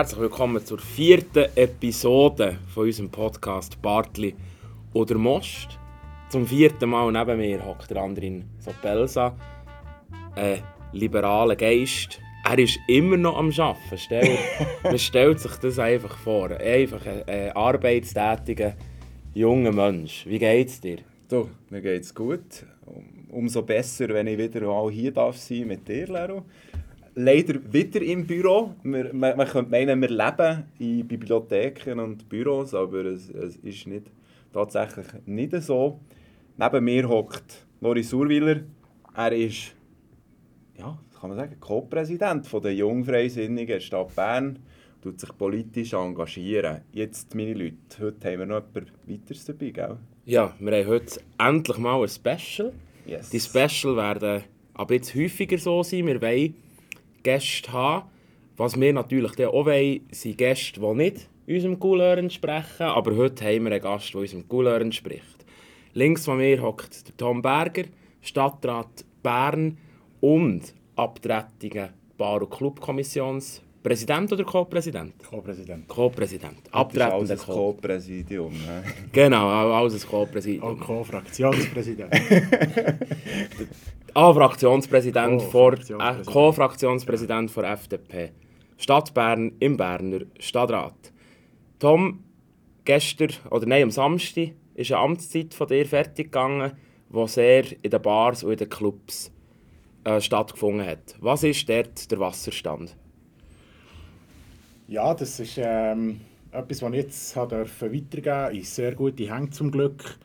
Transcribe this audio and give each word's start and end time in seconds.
Herzlich 0.00 0.20
willkommen 0.20 0.64
zur 0.64 0.78
vierten 0.78 1.44
Episode 1.56 2.56
von 2.72 2.86
unserem 2.86 3.10
Podcast 3.10 3.82
Bartli 3.82 4.34
oder 4.94 5.18
Most. 5.18 5.78
Zum 6.30 6.46
vierten 6.46 6.88
Mal 6.88 7.12
neben 7.12 7.36
mir 7.36 7.62
hockt 7.62 7.90
der 7.90 7.98
Andrin 7.98 8.46
Sopelsa, 8.60 9.36
ein 10.36 10.62
liberaler 10.94 11.54
Geist. 11.54 12.18
Er 12.48 12.58
ist 12.58 12.78
immer 12.88 13.18
noch 13.18 13.36
am 13.36 13.50
Arbeiten. 13.50 13.98
Stell, 13.98 14.38
man 14.82 14.98
stellt 14.98 15.38
sich 15.38 15.52
das 15.56 15.78
einfach 15.78 16.16
vor. 16.16 16.50
Einfach 16.50 17.04
ein, 17.04 17.28
ein 17.28 17.52
arbeitstätiger 17.54 18.72
junger 19.34 19.72
Mensch. 19.72 20.24
Wie 20.24 20.38
geht's 20.38 20.80
dir? 20.80 21.00
Du, 21.28 21.50
mir 21.68 21.82
geht's 21.82 22.14
gut. 22.14 22.64
Umso 23.28 23.60
besser, 23.60 24.08
wenn 24.08 24.28
ich 24.28 24.38
wieder 24.38 24.62
mal 24.62 24.90
hier 24.90 25.12
darf 25.12 25.36
sein 25.36 25.66
mit 25.66 25.86
dir, 25.86 26.06
Lero. 26.06 26.46
Leider 27.14 27.60
wieder 27.72 28.02
im 28.02 28.26
Büro. 28.26 28.74
Wir, 28.82 29.12
man, 29.12 29.36
man 29.36 29.48
könnte 29.48 29.70
meinen, 29.70 30.00
wir 30.00 30.10
leben 30.10 30.64
in 30.78 31.06
Bibliotheken 31.06 31.98
und 31.98 32.28
Büros, 32.28 32.72
aber 32.74 33.04
es, 33.04 33.28
es 33.30 33.56
ist 33.56 33.86
nicht, 33.86 34.06
tatsächlich 34.52 35.06
nicht 35.26 35.52
so. 35.62 36.00
Neben 36.56 36.84
mir 36.84 37.08
hockt 37.08 37.66
Lori 37.80 38.02
Surwiller. 38.02 38.60
Er 39.14 39.32
ist, 39.32 39.74
ja, 40.78 40.98
kann 41.20 41.30
man 41.30 41.38
sagen, 41.38 41.56
Co-Präsident 41.58 42.46
der 42.64 42.74
Jungfreisinnigen 42.74 43.80
Stadt 43.80 44.14
Bern 44.14 44.58
tut 45.02 45.18
sich 45.18 45.36
politisch 45.36 45.92
engagieren. 45.92 46.82
Jetzt, 46.92 47.34
meine 47.34 47.54
Leute, 47.54 47.76
heute 47.98 48.30
haben 48.30 48.38
wir 48.38 48.46
noch 48.46 48.58
etwas 48.58 48.84
weiteres 49.06 49.44
dabei, 49.44 49.70
gell? 49.70 49.96
Ja, 50.26 50.54
wir 50.60 50.72
haben 50.72 50.88
heute 50.88 51.20
endlich 51.38 51.78
mal 51.78 52.02
ein 52.02 52.08
Special. 52.08 52.72
Yes. 53.06 53.30
Die 53.30 53.40
Special 53.40 53.96
werden 53.96 54.44
aber 54.74 54.94
jetzt 54.94 55.14
häufiger 55.14 55.58
so 55.58 55.82
sein. 55.82 56.06
Wir 56.06 56.20
wollen 56.22 56.54
Gäste 57.22 57.72
haben. 57.72 58.08
Was 58.56 58.78
wir 58.78 58.92
natürlich 58.92 59.46
auch 59.46 59.66
wollen, 59.66 60.00
sind 60.10 60.38
Gäste, 60.38 60.80
die 60.80 60.94
nicht 60.94 61.28
unserem 61.46 61.78
Couleur 61.78 62.18
entsprechen. 62.18 62.82
Aber 62.82 63.16
heute 63.16 63.44
haben 63.44 63.64
wir 63.64 63.72
einen 63.72 63.82
Gast, 63.82 64.12
der 64.12 64.20
unserem 64.20 64.48
Couleur 64.48 64.80
entspricht. 64.80 65.44
Links 65.94 66.24
von 66.24 66.38
mir 66.38 66.62
hockt 66.62 67.18
Tom 67.18 67.42
Berger, 67.42 67.84
Stadtrat 68.20 69.04
Bern 69.22 69.76
und 70.20 70.74
abtrettiger 70.96 71.90
Bar- 72.16 72.42
und 72.42 72.50
Clubkommissions 72.50 73.62
Präsident 73.82 74.30
oder 74.32 74.44
Co-Präsident? 74.44 75.14
Co-Präsident. 75.24 75.88
Co-Präsident. 75.88 76.58
Abtretender 76.70 77.14
Abtretender 77.14 77.36
Co. 77.36 77.52
Co-Präsidium. 77.52 78.52
ne? 78.52 78.84
Genau, 79.12 79.48
alles 79.48 79.94
ein 79.94 80.08
Auch 80.08 80.10
Co-Präsidium. 80.10 80.80
Co-Fraktionspräsident. 80.80 82.12
Ah, 84.12 84.34
Fraktionspräsident 84.34 85.40
vor, 85.40 85.74
äh, 85.74 85.76
Co-Fraktionspräsident. 85.76 86.26
Co-Fraktionspräsident 86.26 87.56
der 87.56 87.64
FDP. 87.70 88.32
Stadt 88.76 89.14
Bern 89.14 89.52
im 89.60 89.76
Berner 89.76 90.22
Stadtrat. 90.40 91.12
Tom, 91.78 92.24
gestern, 92.84 93.30
oder 93.50 93.66
nein, 93.66 93.84
am 93.84 93.90
Samstag, 93.92 94.50
ist 94.74 94.90
eine 94.90 95.00
Amtszeit 95.00 95.54
von 95.54 95.68
dir 95.68 95.86
fertig 95.86 96.26
gegangen, 96.32 96.72
die 97.08 97.28
sehr 97.28 97.64
in 97.82 97.90
den 97.90 98.02
Bars 98.02 98.42
und 98.42 98.50
in 98.50 98.58
den 98.58 98.68
Clubs 98.68 99.30
äh, 100.02 100.20
stattgefunden 100.20 100.84
hat. 100.84 101.14
Was 101.20 101.44
ist 101.44 101.68
dort 101.68 102.10
der 102.10 102.18
Wasserstand? 102.18 102.96
Ja, 104.90 105.14
das 105.14 105.38
ist 105.38 105.56
ähm, 105.56 106.20
etwas, 106.50 106.82
was 106.82 106.90
ich 106.90 106.96
jetzt 106.96 107.36
dürfen 107.36 107.94
weitergeben 107.94 108.56
in 108.56 108.64
sehr 108.64 108.94
gute 108.96 109.32
Hände 109.32 109.50
zum 109.50 109.70
Glück. 109.70 110.18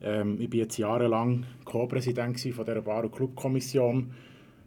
Ähm, 0.00 0.40
ich 0.40 0.52
war 0.52 0.58
jetzt 0.60 0.78
jahrelang 0.78 1.44
Co-Präsident 1.64 2.42
dieser 2.42 2.80
Bar- 2.80 3.02
und 3.02 3.12
Clubkommission. 3.12 4.12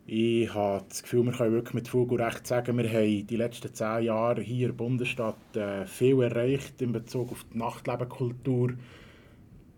Ich 0.05 0.53
habe 0.53 0.83
das 0.89 1.01
Gefühl, 1.01 1.23
wir 1.23 1.31
können 1.31 1.53
wirklich 1.53 1.73
mit 1.75 1.87
Fug 1.87 2.11
und 2.11 2.19
Recht 2.19 2.45
sagen, 2.45 2.77
wir 2.77 2.89
haben 2.89 3.25
die 3.25 3.35
letzten 3.37 3.73
zehn 3.73 4.03
Jahre 4.03 4.41
hier 4.41 4.67
in 4.67 4.75
der 4.75 4.83
Bundesstadt 4.83 5.55
äh, 5.55 5.85
viel 5.85 6.21
erreicht 6.21 6.81
in 6.81 6.91
Bezug 6.91 7.31
auf 7.31 7.45
die 7.53 7.57
Nachtlebenkultur. 7.57 8.73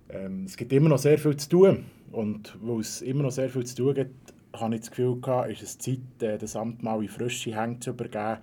Ähm, 0.09 0.45
es 0.45 0.57
gibt 0.57 0.73
immer 0.73 0.89
noch 0.89 0.97
sehr 0.97 1.19
viel 1.19 1.37
zu 1.37 1.47
tun. 1.47 1.85
Und 2.11 2.57
weil 2.59 2.79
es 2.79 3.03
immer 3.03 3.21
noch 3.21 3.31
sehr 3.31 3.49
viel 3.49 3.67
zu 3.67 3.75
tun 3.75 3.93
gibt, 3.93 4.33
habe 4.53 4.73
ich 4.73 4.81
das 4.81 4.89
Gefühl, 4.89 5.21
gehabt, 5.21 5.51
ist 5.51 5.61
es 5.61 5.77
Zeit, 5.77 5.99
äh, 6.21 6.39
das 6.39 6.55
Amt 6.55 6.81
mal 6.81 7.03
in 7.03 7.09
frische 7.09 7.55
Hände 7.55 7.81
zu 7.81 7.91
übergeben. 7.91 8.39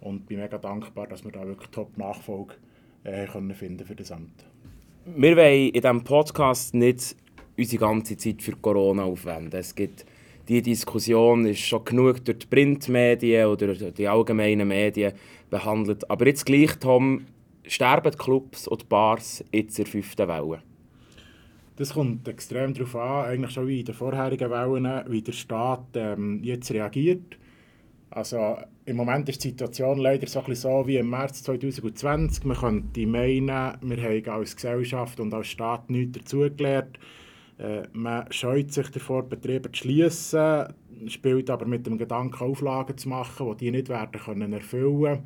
Und 0.00 0.26
bin 0.26 0.38
mega 0.38 0.58
dankbar, 0.58 1.06
dass 1.06 1.24
wir 1.24 1.32
da 1.32 1.46
wirklich 1.46 1.70
Top-Nachfolge 1.70 2.54
äh, 3.04 3.26
können 3.26 3.54
finden 3.54 3.86
für 3.86 3.94
das 3.94 4.12
Amt. 4.12 4.44
Wir 5.04 5.36
wollen 5.36 5.68
in 5.68 5.80
diesem 5.80 6.04
Podcast 6.04 6.74
nicht 6.74 7.16
unsere 7.56 7.80
ganze 7.80 8.16
Zeit 8.16 8.42
für 8.42 8.56
Corona 8.56 9.04
aufwenden. 9.04 9.58
Es 9.58 9.74
gibt 9.74 10.04
die 10.48 10.62
Diskussion 10.62 11.44
ist 11.46 11.60
schon 11.60 11.84
genug 11.84 12.24
durch 12.24 12.38
die 12.38 12.46
Printmedien 12.46 13.46
oder 13.46 13.74
die 13.74 14.06
allgemeinen 14.06 14.68
Medien 14.68 15.12
behandelt. 15.50 16.08
Aber 16.08 16.26
jetzt 16.26 16.46
gleich, 16.46 16.78
Tom, 16.78 17.26
sterben 17.66 18.12
die 18.12 18.18
Clubs 18.18 18.68
und 18.68 18.82
die 18.82 18.86
Bars 18.86 19.44
jetzt 19.52 19.78
in 19.78 19.84
der 19.84 19.92
fünften 19.92 20.28
Welle. 20.28 20.62
Das 21.76 21.92
kommt 21.92 22.26
extrem 22.28 22.72
darauf 22.72 22.96
an, 22.96 23.26
eigentlich 23.26 23.50
schon 23.50 23.66
wie 23.66 23.80
in 23.80 23.86
den 23.86 23.94
vorherigen 23.94 24.50
Wellen, 24.50 25.04
wie 25.08 25.20
der 25.20 25.32
Staat 25.32 25.84
ähm, 25.94 26.40
jetzt 26.42 26.70
reagiert. 26.70 27.36
Also 28.10 28.56
im 28.84 28.96
Moment 28.96 29.28
ist 29.28 29.42
die 29.44 29.48
Situation 29.48 29.98
leider 29.98 30.26
so, 30.26 30.42
so 30.52 30.86
wie 30.86 30.96
im 30.96 31.10
März 31.10 31.42
2020. 31.42 32.44
Man 32.44 32.56
könnte 32.56 33.06
meinen, 33.06 33.48
wir 33.48 34.02
haben 34.02 34.28
als 34.28 34.54
Gesellschaft 34.54 35.18
und 35.20 35.34
als 35.34 35.48
Staat 35.48 35.90
nichts 35.90 36.18
dazugelernt. 36.18 36.98
Äh, 37.58 37.82
man 37.92 38.30
scheut 38.30 38.72
sich 38.72 38.88
davor, 38.90 39.22
Betriebe 39.24 39.72
zu 39.72 39.82
schließen, 39.82 40.66
spielt 41.08 41.50
aber 41.50 41.66
mit 41.66 41.86
dem 41.86 41.98
Gedanken, 41.98 42.44
Auflagen 42.44 42.96
zu 42.96 43.08
machen, 43.08 43.52
die 43.52 43.66
die 43.66 43.70
nicht 43.72 43.88
werden 43.88 44.20
können 44.20 44.52
erfüllen 44.52 45.24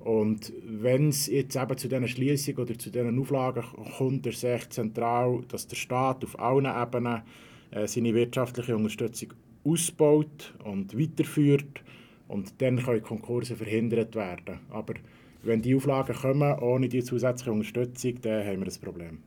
Und 0.00 0.52
wenn 0.64 1.08
es 1.10 1.26
jetzt 1.26 1.56
eben 1.56 1.76
zu 1.76 1.88
diesen 1.88 2.08
Schließungen 2.08 2.60
oder 2.60 2.78
zu 2.78 2.90
diesen 2.90 3.18
Auflagen 3.18 3.64
kommt, 3.96 4.26
ist 4.26 4.42
es 4.42 4.68
zentral, 4.70 5.42
dass 5.48 5.66
der 5.68 5.76
Staat 5.76 6.24
auf 6.24 6.38
allen 6.38 6.66
Ebenen 6.66 7.22
äh, 7.70 7.86
seine 7.86 8.14
wirtschaftliche 8.14 8.76
Unterstützung 8.76 9.34
ausbaut 9.64 10.54
und 10.64 10.98
weiterführt. 10.98 11.82
Und 12.28 12.60
dann 12.60 12.82
können 12.82 13.02
Konkurse 13.02 13.56
verhindert 13.56 14.14
werden. 14.14 14.60
Aber 14.70 14.94
wenn 15.42 15.62
die 15.62 15.74
Auflagen 15.74 16.14
kommen, 16.14 16.58
ohne 16.58 16.88
die 16.88 17.04
zusätzliche 17.04 17.52
Unterstützung, 17.52 18.20
dann 18.22 18.46
haben 18.46 18.60
wir 18.60 18.66
ein 18.66 18.80
Problem. 18.80 19.18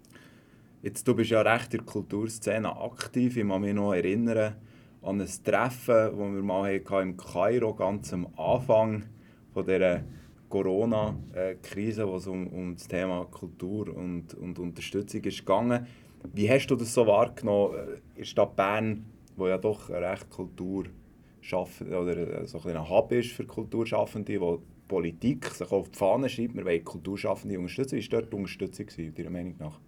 Jetzt, 0.81 1.07
du 1.07 1.15
bist 1.15 1.31
ja 1.31 1.41
recht 1.41 1.73
in 1.73 1.79
der 1.79 1.85
Kulturszene 1.85 2.75
aktiv. 2.75 3.37
Ich 3.37 3.47
kann 3.47 3.61
mich 3.61 3.73
noch 3.73 3.93
erinnern 3.93 4.55
an 5.01 5.21
ein 5.21 5.29
Treffen, 5.43 5.95
das 5.95 6.17
wir 6.17 6.43
mal 6.43 6.73
hatten 6.73 7.09
im 7.09 7.17
Kairo, 7.17 7.73
ganz 7.73 8.13
am 8.13 8.27
Anfang 8.37 9.03
von 9.53 9.65
dieser 9.65 10.03
Corona-Krise, 10.49 12.07
wo 12.07 12.17
es 12.17 12.27
um, 12.27 12.47
um 12.47 12.75
das 12.75 12.87
Thema 12.87 13.25
Kultur 13.25 13.95
und, 13.95 14.33
und 14.33 14.59
Unterstützung 14.59 15.21
gegangen. 15.21 15.87
Wie 16.33 16.49
hast 16.49 16.67
du 16.67 16.75
das 16.75 16.93
so 16.93 17.07
wahrgenommen 17.07 17.75
äh, 17.75 17.93
in 17.93 18.17
der 18.17 18.23
Stadt 18.25 18.55
Bern, 18.55 19.05
wo 19.37 19.47
ja 19.47 19.57
doch 19.57 19.89
recht 19.89 20.29
Kultur 20.29 20.85
oder 21.53 22.47
so 22.47 22.59
ein 22.63 22.75
ein 22.75 22.89
Hub 22.89 23.11
ist 23.11 23.31
für 23.31 23.45
Kulturschaffende, 23.45 24.39
wo 24.39 24.57
die 24.57 24.63
Politik 24.87 25.45
sich 25.45 25.71
auf 25.71 25.89
die 25.89 25.97
Fahne 25.97 26.29
schreibt, 26.29 26.55
wir 26.55 26.65
wollen 26.65 26.83
Kulturschaffende 26.83 27.57
unterstützen. 27.57 27.97
War 27.97 28.05
dort 28.09 28.33
die 28.33 28.37
Unterstützung, 28.37 28.85
gewesen, 28.85 29.13
Ihrer 29.15 29.29
Meinung 29.29 29.55
nach? 29.59 29.79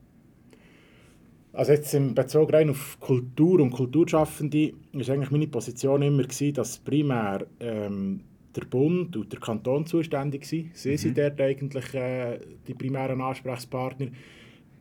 Also 1.53 1.73
jetzt 1.73 1.93
im 1.93 2.15
Bezug 2.15 2.53
rein 2.53 2.69
auf 2.69 2.97
Kultur 2.99 3.59
und 3.59 3.71
Kulturschaffende 3.71 4.73
ist 4.93 5.09
eigentlich 5.09 5.31
meine 5.31 5.47
Position 5.47 6.01
immer 6.01 6.23
gewesen, 6.23 6.53
dass 6.53 6.79
primär 6.79 7.45
ähm, 7.59 8.21
der 8.55 8.65
Bund 8.65 9.17
und 9.17 9.31
der 9.31 9.39
Kanton 9.39 9.85
zuständig 9.85 10.45
sind. 10.45 10.75
Sie 10.75 10.95
sind 10.97 11.17
dort 11.17 11.41
eigentlich 11.41 11.93
äh, 11.93 12.39
die 12.67 12.73
primären 12.73 13.21
Ansprechpartner. 13.21 14.07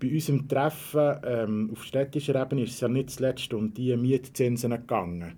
Bei 0.01 0.09
unserem 0.09 0.49
Treffen 0.49 1.17
ähm, 1.25 1.71
auf 1.73 1.85
städtischer 1.85 2.41
Ebene 2.41 2.63
ist 2.63 2.75
es 2.75 2.81
ja 2.81 2.89
nicht 2.89 3.11
zuletzt 3.11 3.53
um 3.53 3.75
die 3.75 3.97
Mietzinsen 3.97 4.71
gegangen. 4.71 5.35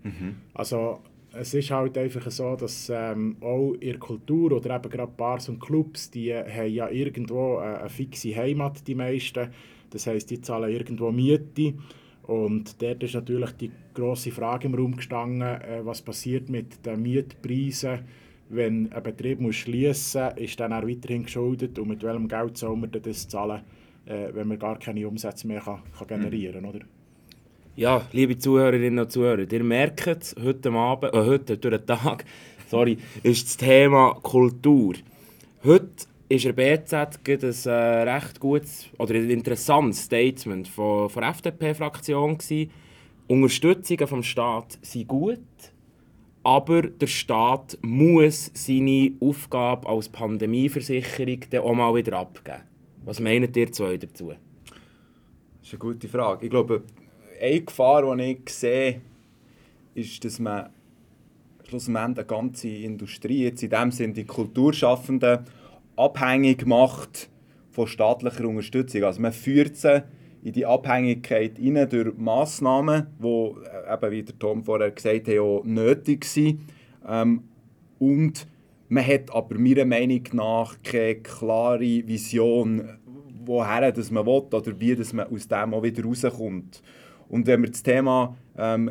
Also 0.55 1.01
es 1.35 1.55
ist 1.55 1.71
halt 1.71 1.97
einfach 1.97 2.31
so, 2.31 2.57
dass 2.57 2.91
ähm, 2.91 3.37
auch 3.41 3.73
in 3.75 3.91
der 3.91 3.99
Kultur 3.99 4.53
oder 4.53 4.77
eben 4.77 4.91
gerade 4.91 5.13
Bars 5.17 5.49
und 5.49 5.61
Clubs, 5.61 6.11
die 6.11 6.35
haben 6.35 6.73
ja 6.73 6.89
irgendwo 6.89 7.59
äh, 7.59 7.79
eine 7.79 7.89
fixe 7.89 8.37
Heimat, 8.37 8.87
die 8.87 8.95
meisten. 8.95 9.49
Das 9.91 10.07
heisst, 10.07 10.31
die 10.31 10.41
zahlen 10.41 10.71
irgendwo 10.71 11.11
Miete. 11.11 11.75
Und 12.23 12.81
dort 12.81 13.03
ist 13.03 13.15
natürlich 13.15 13.51
die 13.53 13.71
grosse 13.95 14.31
Frage 14.31 14.69
im 14.69 14.75
Raum 14.75 14.97
gestanden, 14.97 15.43
äh, 15.43 15.81
was 15.85 16.03
passiert 16.03 16.49
mit 16.49 16.85
den 16.87 17.03
Mietpreisen, 17.03 18.01
wenn 18.49 18.93
ein 18.93 19.03
Betrieb 19.03 19.41
muss 19.41 19.57
schließen 19.57 20.25
muss, 20.25 20.37
ist 20.37 20.61
dann 20.61 20.73
auch 20.73 20.87
weiterhin 20.87 21.25
geschuldet 21.25 21.79
und 21.79 21.89
mit 21.89 22.03
welchem 22.03 22.29
Geld 22.29 22.59
soll 22.59 22.77
man 22.77 22.91
das 22.91 23.27
zahlen, 23.27 23.63
äh, 24.07 24.29
wenn 24.33 24.49
man 24.49 24.59
gar 24.59 24.79
keine 24.79 25.09
Umsätze 25.09 25.47
mehr 25.47 25.61
kann, 25.61 25.81
kann 25.99 26.07
generieren 26.07 26.63
kann, 26.63 26.75
oder? 26.75 26.85
Ja, 27.75 28.07
liebe 28.13 28.37
Zuhörerinnen 28.37 28.99
und 28.99 29.11
Zuhörer, 29.11 29.51
ihr 29.51 29.65
merkt 29.65 30.37
heute 30.39 30.71
Abend, 30.73 31.15
äh, 31.15 31.17
heute 31.17 31.57
durch 31.57 31.79
den 31.79 31.87
Tag, 31.87 32.27
sorry, 32.69 32.99
ist 33.23 33.47
das 33.47 33.57
Thema 33.57 34.13
Kultur. 34.23 34.93
Heute 35.65 36.05
ist 36.29 36.45
der 36.45 36.53
BZ 36.53 36.93
ein 36.93 37.41
äh, 37.41 37.71
recht 37.71 38.41
gutes 38.41 38.91
oder 38.99 39.15
ein 39.15 39.31
interessantes 39.31 40.03
Statement 40.03 40.69
von, 40.69 41.09
von 41.09 41.23
der 41.23 41.31
FDP-Fraktion. 41.31 42.37
Unterstützungen 43.27 44.07
vom 44.07 44.23
Staat 44.23 44.79
sind 44.83 45.09
gut, 45.09 45.39
aber 46.43 46.83
der 46.83 47.07
Staat 47.07 47.79
muss 47.81 48.51
seine 48.53 49.13
Aufgabe 49.19 49.89
als 49.89 50.11
Pandemieversicherung 50.11 51.41
dann 51.49 51.63
auch 51.63 51.75
mal 51.75 51.95
wieder 51.95 52.19
abgeben. 52.19 52.65
Was 53.07 53.19
meint 53.19 53.57
ihr 53.57 53.73
zwei 53.73 53.97
dazu? 53.97 54.29
Das 54.29 55.69
ist 55.69 55.73
eine 55.73 55.79
gute 55.79 56.07
Frage. 56.07 56.45
Ich 56.45 56.51
glaube, 56.51 56.83
eine 57.43 57.61
Gefahr, 57.61 58.17
die 58.17 58.23
ich 58.23 58.51
sehe, 58.51 59.01
ist, 59.95 60.25
dass 60.25 60.39
man 60.39 60.71
schlussendlich 61.69 62.27
eine 62.27 62.27
ganze 62.27 62.69
Industrie, 62.69 63.45
jetzt 63.45 63.63
in 63.63 63.71
dem 63.71 63.91
Sinne 63.91 64.13
die 64.13 64.25
Kulturschaffenden, 64.25 65.41
abhängig 65.97 66.67
macht 66.67 67.29
von 67.71 67.87
staatlicher 67.87 68.47
Unterstützung. 68.47 69.05
Also 69.05 69.21
man 69.21 69.33
führt 69.33 69.77
sie 69.77 70.05
in 70.43 70.53
die 70.53 70.67
Abhängigkeit 70.67 71.59
rein 71.59 71.89
durch 71.89 72.17
Massnahmen, 72.17 73.07
die, 73.23 73.27
äh, 73.27 73.95
eben, 73.95 74.11
wie 74.11 74.23
der 74.23 74.39
Tom 74.39 74.65
vorher 74.65 74.91
gesagt 74.91 75.29
hat, 75.29 75.39
auch 75.39 75.63
nötig 75.65 76.25
sind. 76.25 76.61
Ähm, 77.07 77.45
und 77.99 78.47
man 78.89 79.07
hat 79.07 79.33
aber 79.33 79.59
meiner 79.59 79.85
Meinung 79.85 80.23
nach 80.33 80.77
keine 80.83 81.17
klare 81.17 81.81
Vision, 81.81 82.99
woher 83.45 83.93
das 83.93 84.11
man 84.11 84.27
will 84.27 84.43
oder 84.53 84.81
wie 84.81 84.95
das 84.95 85.13
man 85.13 85.29
aus 85.29 85.49
dem 85.49 85.75
auch 85.75 85.83
wieder 85.83 86.05
rauskommt. 86.05 86.83
Und 87.33 87.47
wenn 87.47 87.63
wir 87.63 87.71
das 87.71 87.83
Thema, 87.83 88.37
ähm, 88.59 88.91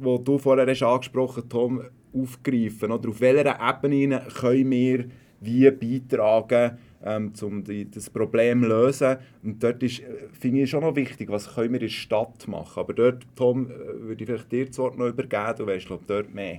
das 0.00 0.24
du 0.24 0.38
vorher 0.38 0.66
hast 0.66 0.82
angesprochen 0.82 1.48
Tom, 1.48 1.82
aufgreifen, 2.12 2.90
oder 2.90 3.08
auf 3.10 3.20
welcher 3.20 3.58
Ebene 3.60 4.26
können 4.40 4.70
wir 4.70 5.04
wie 5.40 5.70
beitragen, 5.70 6.78
ähm, 7.04 7.32
um 7.40 7.62
die, 7.62 7.88
das 7.88 8.10
Problem 8.10 8.62
zu 8.62 8.68
lösen. 8.68 9.18
Und 9.44 9.62
dort 9.62 9.80
ist, 9.84 10.02
finde 10.32 10.62
ich 10.62 10.70
schon 10.70 10.80
noch 10.80 10.96
wichtig, 10.96 11.28
was 11.30 11.54
können 11.54 11.74
wir 11.74 11.80
in 11.80 11.86
der 11.86 11.92
Stadt 11.92 12.48
machen. 12.48 12.80
Aber 12.80 12.92
dort, 12.92 13.24
Tom, 13.36 13.70
äh, 13.70 14.08
würde 14.08 14.24
ich 14.24 14.26
vielleicht 14.28 14.50
dir 14.50 14.66
das 14.66 14.78
Wort 14.78 14.98
noch 14.98 15.06
übergeben, 15.06 15.54
du 15.58 15.66
weißt, 15.66 15.86
glaube 15.86 16.02
dort 16.08 16.34
mehr. 16.34 16.58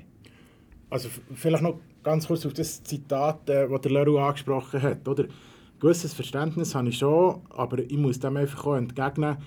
Also 0.90 1.10
vielleicht 1.36 1.62
noch 1.62 1.82
ganz 2.04 2.26
kurz 2.26 2.46
auf 2.46 2.54
das 2.54 2.82
Zitat, 2.84 3.50
äh, 3.50 3.68
das 3.68 3.82
der 3.82 3.92
Leroux 3.92 4.18
angesprochen 4.18 4.82
hat. 4.82 5.06
Oder? 5.10 5.26
Gewisses 5.82 6.14
Verständnis 6.14 6.74
habe 6.74 6.88
ich 6.88 6.98
schon, 6.98 7.42
aber 7.50 7.80
ich 7.80 7.98
muss 7.98 8.20
dem 8.20 8.38
einfach 8.38 8.66
auch 8.66 8.76
entgegnen, 8.76 9.38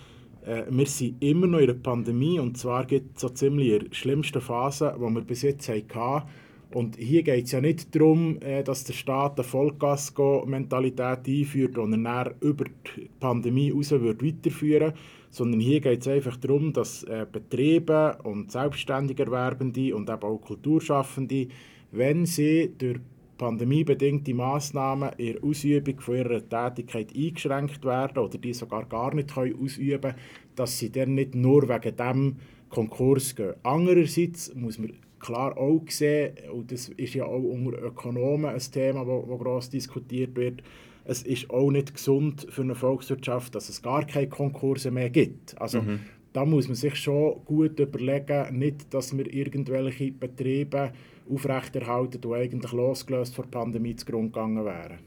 äh, 0.47 0.65
wir 0.69 0.87
sind 0.87 1.23
immer 1.23 1.47
noch 1.47 1.59
in 1.59 1.71
einer 1.71 1.79
Pandemie 1.79 2.39
und 2.39 2.57
zwar 2.57 2.85
gibt 2.87 3.17
es 3.17 3.23
so 3.23 3.29
ziemlich 3.29 3.79
der 3.79 3.95
schlimmsten 3.95 4.41
Phase, 4.41 4.95
die 4.97 5.01
wir 5.01 5.21
bis 5.23 5.43
jetzt 5.43 5.69
hatten. 5.69 6.29
Und 6.73 6.97
hier 6.97 7.23
geht 7.23 7.45
es 7.45 7.53
ja 7.53 7.61
nicht 7.61 7.95
darum, 7.95 8.39
äh, 8.41 8.63
dass 8.63 8.85
der 8.85 8.95
Staat 8.95 9.39
eine 9.39 9.45
Vollgas-Mentalität 9.45 11.27
einführt 11.27 11.79
und 11.79 12.05
er 12.05 12.35
über 12.41 12.65
die 12.65 13.11
Pandemie 13.21 13.71
hinaus 13.71 13.93
weiterführen 13.93 14.95
sondern 15.33 15.61
hier 15.61 15.81
geht 15.81 16.03
es 16.03 16.09
einfach 16.09 16.37
darum, 16.37 16.75
dass 16.75 17.05
äh, 17.05 17.27
Betriebe 17.31 18.19
und 18.23 18.53
Selbstständigerwerbende 18.53 19.97
und 19.97 20.11
eben 20.11 20.23
auch 20.23 20.39
Kulturschaffende, 20.39 21.49
wenn 21.91 22.27
sie 22.27 22.71
durch 22.77 23.01
pandemiebedingte 23.43 24.35
Massnahmen 24.35 25.11
in 25.17 25.33
der 25.33 25.43
Ausübung 25.43 25.99
von 25.99 26.15
ihrer 26.15 26.49
Tätigkeit 26.49 27.13
eingeschränkt 27.13 27.85
werden 27.85 28.19
oder 28.23 28.39
die 28.39 28.53
sogar 28.53 28.85
gar 28.85 29.13
nicht 29.17 29.35
können 29.35 29.61
ausüben 29.61 30.01
können, 30.01 30.15
dass 30.55 30.79
sie 30.79 30.93
dann 30.93 31.17
nicht 31.17 31.35
nur 31.35 31.69
wegen 31.69 31.97
dem 31.97 32.37
Konkurs 32.69 33.35
gehen. 33.35 33.55
Andererseits 33.65 34.55
muss 34.55 34.79
man 34.79 34.93
klar 35.19 35.59
auch 35.59 35.83
sehen, 35.89 36.35
und 36.53 36.71
das 36.71 36.91
ist 36.91 37.15
ja 37.15 37.25
auch 37.25 37.43
unter 37.43 37.83
Ökonomen 37.83 38.55
ein 38.55 38.61
Thema, 38.61 39.05
das 39.05 39.39
gross 39.41 39.71
diskutiert 39.71 40.37
wird, 40.37 40.63
es 41.05 41.25
ist 41.25 41.51
auch 41.51 41.73
nicht 41.73 41.95
gesund 41.95 42.47
für 42.49 42.63
eine 42.63 42.77
Volkswirtschaft, 42.77 43.57
dass 43.57 43.69
es 43.69 43.83
gar 43.83 44.07
keine 44.07 44.29
Konkurse 44.29 44.93
mehr 44.93 45.11
gibt. 45.11 45.61
Also 45.61 45.83
mhm. 45.83 45.99
da 46.33 46.45
muss 46.45 46.69
man 46.69 46.77
sich 46.77 46.95
schon 46.95 47.45
gut 47.45 47.81
überlegen, 47.81 48.57
nicht, 48.57 48.95
dass 48.95 49.17
wir 49.19 49.27
irgendwelche 49.35 50.13
Betriebe 50.13 50.93
aufrechterhalten, 51.31 52.21
die 52.21 52.33
eigentlich 52.33 52.73
losgelöst 52.73 53.35
von 53.35 53.45
der 53.45 53.59
Pandemie 53.59 53.97
zugrunde 53.97 54.31
gegangen 54.31 54.65
wären. 54.65 54.99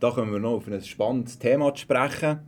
Da 0.00 0.10
kommen 0.10 0.32
wir 0.32 0.38
noch 0.38 0.54
auf 0.54 0.66
ein 0.66 0.80
spannendes 0.82 1.38
Thema 1.38 1.74
zu 1.74 1.82
sprechen. 1.82 2.40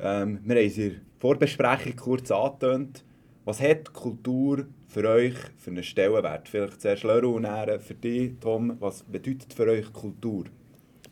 Ähm, 0.00 0.40
wir 0.44 0.56
haben 0.56 0.66
es 0.66 0.78
in 0.78 0.90
der 0.90 1.00
Vorbesprechung 1.18 1.96
kurz 1.96 2.30
angetönt. 2.30 3.04
Was 3.44 3.62
hat 3.62 3.92
Kultur 3.92 4.66
für 4.88 5.08
euch 5.08 5.34
für 5.56 5.70
einen 5.70 5.82
Stellenwert? 5.82 6.48
Vielleicht 6.48 6.80
zuerst 6.80 7.04
Leru 7.04 7.36
und 7.36 7.46
für 7.80 7.94
dich, 7.94 8.32
Tom. 8.40 8.76
Was 8.78 9.02
bedeutet 9.02 9.54
für 9.54 9.68
euch 9.68 9.92
Kultur? 9.92 10.44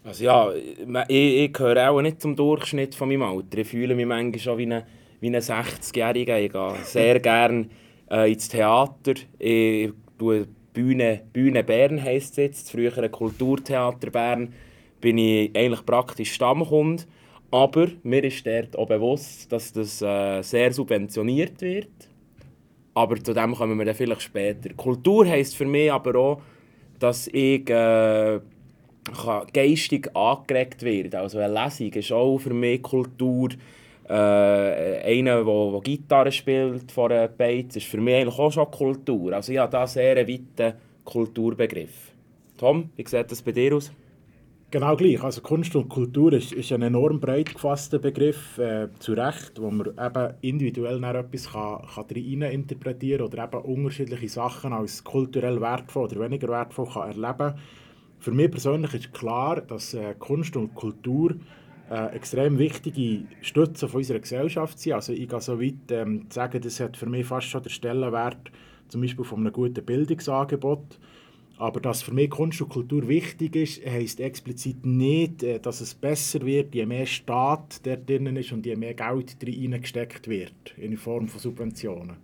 Also 0.04 0.24
ja, 0.24 0.52
ich, 1.08 1.44
ich 1.44 1.52
gehöre 1.52 1.90
auch 1.90 2.00
nicht 2.00 2.20
zum 2.20 2.36
Durchschnitt 2.36 2.94
von 2.94 3.08
meinem 3.08 3.22
Alter. 3.22 3.58
Ich 3.58 3.68
fühle 3.68 3.94
mich 3.94 4.06
manchmal 4.06 4.38
schon 4.38 4.58
wie 4.58 4.66
ein, 4.66 4.82
wie 5.20 5.28
ein 5.28 5.36
60-Jähriger. 5.36 6.38
Ich 6.38 6.52
gehe 6.52 6.74
sehr 6.84 7.20
gerne 7.20 7.68
äh, 8.10 8.30
ins 8.30 8.48
Theater. 8.48 9.14
Ich 9.38 9.90
tue 10.18 10.46
Bühne, 10.76 11.22
Bühne 11.32 11.64
Bern 11.64 12.02
heisst 12.02 12.32
es 12.32 12.36
jetzt, 12.36 12.70
früher 12.70 12.96
ein 12.98 13.10
Kulturtheater 13.10 14.10
Bern, 14.10 14.52
bin 15.00 15.16
ich 15.16 15.56
eigentlich 15.56 15.86
praktisch 15.86 16.34
Stammkund. 16.34 17.06
Aber 17.50 17.86
mir 18.02 18.22
ist 18.22 18.46
dort 18.46 18.76
auch 18.76 18.86
bewusst, 18.86 19.50
dass 19.50 19.72
das 19.72 20.02
äh, 20.02 20.42
sehr 20.42 20.74
subventioniert 20.74 21.62
wird. 21.62 21.88
Aber 22.92 23.16
zu 23.16 23.32
dem 23.32 23.54
kommen 23.54 23.78
wir 23.78 23.86
dann 23.86 23.94
vielleicht 23.94 24.20
später. 24.20 24.74
Kultur 24.74 25.26
heisst 25.26 25.56
für 25.56 25.64
mich 25.64 25.90
aber 25.90 26.14
auch, 26.14 26.42
dass 26.98 27.26
ich 27.28 27.70
äh, 27.70 28.40
geistig 29.54 30.14
angeregt 30.14 30.82
werden. 30.82 31.14
Also 31.14 31.38
eine 31.38 31.54
Lesung 31.54 31.92
ist 31.94 32.12
auch 32.12 32.36
für 32.36 32.52
mich 32.52 32.82
Kultur. 32.82 33.48
Äh, 34.08 35.18
einer, 35.18 35.44
der 35.44 35.80
Gitarre 35.82 36.30
spielt 36.30 36.92
vor 36.92 37.10
einem 37.10 37.30
Beiz, 37.36 37.74
ist 37.76 37.86
für 37.86 38.00
mich 38.00 38.14
eigentlich 38.14 38.38
auch 38.38 38.52
schon 38.52 38.70
Kultur. 38.70 39.32
Also 39.32 39.52
ich 39.52 39.58
habe 39.58 39.72
da 39.72 39.86
sehr 39.86 40.16
einen 40.16 40.28
weiten 40.28 40.76
Kulturbegriff. 41.04 42.12
Tom, 42.56 42.90
wie 42.96 43.06
sieht 43.06 43.30
das 43.30 43.42
bei 43.42 43.52
dir 43.52 43.74
aus? 43.74 43.90
Genau 44.70 44.96
gleich. 44.96 45.22
Also 45.22 45.40
Kunst 45.42 45.74
und 45.76 45.88
Kultur 45.88 46.32
ist, 46.32 46.52
ist 46.52 46.72
ein 46.72 46.82
enorm 46.82 47.20
breit 47.20 47.54
gefasster 47.54 47.98
Begriff, 47.98 48.58
äh, 48.58 48.88
zu 48.98 49.12
Recht, 49.12 49.60
wo 49.60 49.70
man 49.70 49.88
eben 49.88 50.34
individuell 50.40 51.02
etwas 51.02 51.52
kann, 51.52 51.82
kann 51.94 52.04
rein 52.10 52.42
interpretieren 52.52 53.26
oder 53.26 53.44
eben 53.44 53.62
unterschiedliche 53.62 54.28
Sachen 54.28 54.72
als 54.72 55.04
kulturell 55.04 55.60
wertvoll 55.60 56.04
oder 56.04 56.20
weniger 56.20 56.48
wertvoll 56.48 56.88
kann 56.92 57.10
erleben. 57.10 57.54
Für 58.18 58.32
mich 58.32 58.50
persönlich 58.50 58.94
ist 58.94 59.12
klar, 59.12 59.60
dass 59.60 59.94
äh, 59.94 60.14
Kunst 60.18 60.56
und 60.56 60.74
Kultur 60.74 61.36
äh, 61.90 62.14
extrem 62.14 62.58
wichtige 62.58 63.24
Stütze 63.42 63.88
von 63.88 63.98
unserer 63.98 64.18
Gesellschaft 64.18 64.78
sind. 64.78 64.94
Also 64.94 65.12
ich 65.12 65.28
gehe 65.28 65.40
so 65.40 65.60
weit 65.60 65.90
ähm, 65.90 66.28
zu 66.28 66.34
sagen, 66.34 66.60
das 66.60 66.80
hat 66.80 66.96
für 66.96 67.06
mich 67.06 67.26
fast 67.26 67.48
schon 67.48 67.62
den 67.62 67.70
Stellenwert 67.70 68.50
zum 68.88 69.00
Beispiel 69.00 69.24
von 69.24 69.40
einem 69.40 69.52
guten 69.52 69.84
Bildungsangebot. 69.84 70.98
Aber 71.58 71.80
dass 71.80 72.02
für 72.02 72.12
mich 72.12 72.28
Kunst 72.28 72.60
und 72.60 72.68
Kultur 72.68 73.08
wichtig 73.08 73.56
ist, 73.56 73.86
heisst 73.86 74.20
explizit 74.20 74.84
nicht, 74.84 75.42
äh, 75.42 75.58
dass 75.58 75.80
es 75.80 75.94
besser 75.94 76.44
wird, 76.44 76.74
je 76.74 76.86
mehr 76.86 77.06
Staat 77.06 77.84
der 77.86 77.96
drin 77.96 78.36
ist 78.36 78.52
und 78.52 78.66
je 78.66 78.76
mehr 78.76 78.94
Geld 78.94 79.36
reingesteckt 79.42 80.28
wird 80.28 80.74
in 80.76 80.96
Form 80.96 81.28
von 81.28 81.40
Subventionen. 81.40 82.16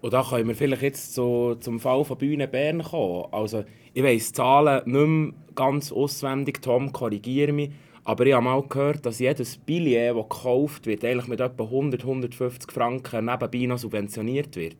Und 0.00 0.12
da 0.14 0.24
können 0.28 0.48
wir 0.48 0.54
vielleicht 0.54 0.82
jetzt 0.82 1.14
so 1.14 1.54
zum 1.56 1.78
Fall 1.78 2.04
von 2.04 2.16
Bühne 2.16 2.48
Bern 2.48 2.82
kommen. 2.82 3.26
Also, 3.32 3.64
ich 3.92 4.02
weiss 4.02 4.32
Zahlen 4.32 4.82
nicht 4.86 5.06
mehr 5.06 5.34
ganz 5.54 5.92
auswendig, 5.92 6.62
Tom, 6.62 6.90
korrigiere 6.92 7.52
mich. 7.52 7.70
Aber 8.04 8.26
ich 8.26 8.32
habe 8.32 8.44
mal 8.44 8.62
gehört, 8.62 9.04
dass 9.04 9.18
jedes 9.18 9.56
Billett, 9.56 10.16
das 10.16 10.28
gekauft 10.28 10.86
wird, 10.86 11.04
eigentlich 11.04 11.28
mit 11.28 11.40
etwa 11.40 11.64
100, 11.64 12.02
150 12.02 12.72
Franken 12.72 13.26
nebenbei 13.26 13.66
noch 13.66 13.78
subventioniert 13.78 14.56
wird. 14.56 14.76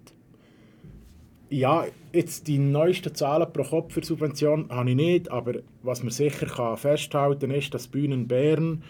Ja, 1.50 1.84
jetzt 2.12 2.46
die 2.46 2.58
neuesten 2.58 3.14
Zahlen 3.14 3.52
pro 3.52 3.64
Kopf 3.64 3.94
für 3.94 4.04
Subvention 4.04 4.68
habe 4.70 4.90
ich 4.90 4.96
nicht, 4.96 5.30
aber 5.30 5.54
was 5.82 6.02
man 6.02 6.12
sicher 6.12 6.46
kann 6.46 6.76
festhalten 6.76 7.50
kann, 7.50 7.58
ist, 7.58 7.74
dass 7.74 7.88
Bühnen 7.88 8.28
Bern 8.28 8.84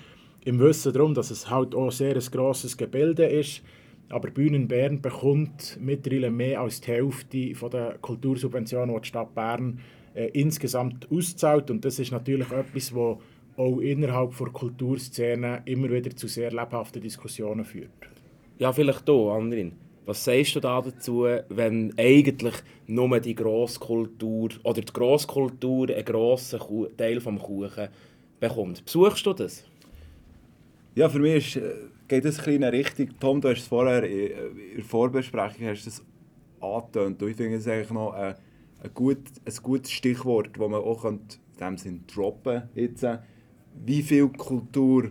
im 0.45 0.59
Wissen 0.59 0.93
darum, 0.93 1.15
dass 1.15 1.31
es 1.31 1.51
halt 1.51 1.75
auch 1.75 1.91
sehr 1.91 2.15
ein 2.15 2.31
grosses 2.31 2.77
Gebilde 2.77 3.25
ist, 3.25 3.63
aber 4.11 4.31
Bühnen 4.31 4.69
Bern 4.69 5.01
bekommt 5.01 5.79
mittlerweile 5.81 6.31
mehr 6.31 6.61
als 6.61 6.81
die 6.81 6.91
Hälfte 6.91 7.69
der 7.71 7.99
Kultursubventionen, 8.01 8.95
die 8.95 9.01
die 9.01 9.09
Stadt 9.09 9.35
Bern 9.35 9.81
äh, 10.15 10.27
insgesamt 10.33 11.09
auszahlt. 11.11 11.71
Und 11.71 11.85
das 11.85 11.99
ist 11.99 12.11
natürlich 12.11 12.51
etwas, 12.51 12.95
was 12.95 13.19
auch 13.61 13.81
innerhalb 13.81 14.37
der 14.39 14.49
Kulturszene 14.49 15.63
immer 15.67 15.91
wieder 15.91 16.15
zu 16.17 16.29
sehr 16.29 16.51
lebhaften 16.51 17.03
Diskussionen 17.03 17.65
führt. 17.65 17.91
Ja, 18.59 18.73
vielleicht 18.73 19.05
hier, 19.05 19.33
Andrin. 19.33 19.73
Was 20.07 20.25
sagst 20.25 20.57
du 20.57 20.61
da 20.61 20.81
dazu, 20.81 21.27
wenn 21.51 21.93
eigentlich 21.99 22.55
nur 22.87 23.21
die 23.21 23.35
Grosskultur 23.35 24.49
oder 24.65 24.81
die 24.81 24.93
Grosskultur 24.93 25.91
einen 25.91 26.05
grossen 26.05 26.59
Teil 26.97 27.21
vom 27.21 27.39
Kuchen 27.39 27.89
bekommt? 28.41 28.85
Besuchst 28.85 29.27
du 29.27 29.35
das? 29.35 29.65
Ja, 30.95 31.09
für 31.09 31.21
mich 31.21 31.57
ist, 31.57 31.63
äh, 31.63 31.75
geht 32.09 32.25
das 32.25 32.45
ein 32.47 32.55
in 32.55 32.65
eine 32.65 32.77
Richtung. 32.77 33.11
Tom, 33.21 33.41
du 33.41 33.51
hast 33.51 33.61
es 33.61 33.69
vorher 33.69 34.03
in 34.03 34.77
der 34.77 34.85
Vorbesprechung 34.85 35.67
hast 35.67 35.87
das 35.87 36.03
angetönt. 36.61 37.23
Ich 37.23 37.37
finde 37.37 37.59
es 37.59 37.69
eigentlich 37.69 37.91
noch 37.91 38.13
ein, 38.13 38.35
ein, 38.83 38.95
gut, 38.95 39.19
ein 39.45 39.55
gutes 39.63 39.93
Stichwort, 39.93 40.51
das 40.55 40.69
man 40.69 40.81
auch 40.81 41.05
in 41.05 41.21
dem 41.61 41.77
Sinn 41.77 42.05
droppen 42.13 42.63
könnte. 42.75 43.23
Wie 43.75 44.03
viel 44.03 44.29
Kultur 44.29 45.11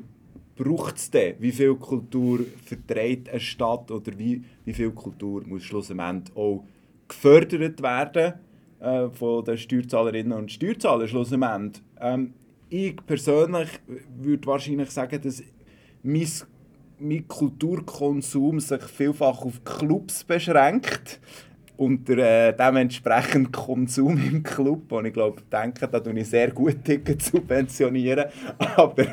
braucht 0.55 0.97
es 0.97 1.09
denn? 1.09 1.35
Wie 1.39 1.51
viel 1.51 1.75
Kultur 1.75 2.45
verträgt 2.65 3.29
eine 3.29 3.39
Stadt 3.39 3.89
oder 3.91 4.17
wie, 4.17 4.43
wie 4.65 4.73
viel 4.73 4.91
Kultur 4.91 5.43
muss 5.45 5.63
schlussendlich 5.63 6.35
auch 6.35 6.65
gefördert 7.07 7.81
werden, 7.81 8.33
äh, 8.79 9.09
von 9.09 9.43
den 9.43 9.57
Steuerzahlerinnen 9.57 10.33
und 10.33 10.51
Steuerzahlern 10.51 11.07
schlussendlich. 11.07 11.81
Ähm, 11.99 12.33
ich 12.69 12.95
persönlich 13.05 13.69
würde 14.17 14.47
wahrscheinlich 14.47 14.91
sagen, 14.91 15.19
dass 15.21 15.43
mein, 16.03 16.27
mein 16.99 17.27
Kulturkonsum 17.27 18.59
sich 18.59 18.83
vielfach 18.83 19.41
auf 19.41 19.63
Clubs 19.63 20.23
beschränkt 20.23 21.19
und 21.79 22.09
der 22.09 22.49
äh, 22.49 22.53
dementsprechend 22.57 23.53
Konsum 23.53 24.17
im 24.17 24.43
Club, 24.43 24.83
wo 24.89 24.99
ich 24.99 25.13
glaube, 25.13 25.41
denke, 25.49 25.87
da 25.87 26.01
tue 26.01 26.19
ich 26.19 26.27
sehr 26.27 26.51
gut 26.51 26.75
Tickets 26.83 27.27
subventionieren. 27.27 28.25
aber 28.57 29.05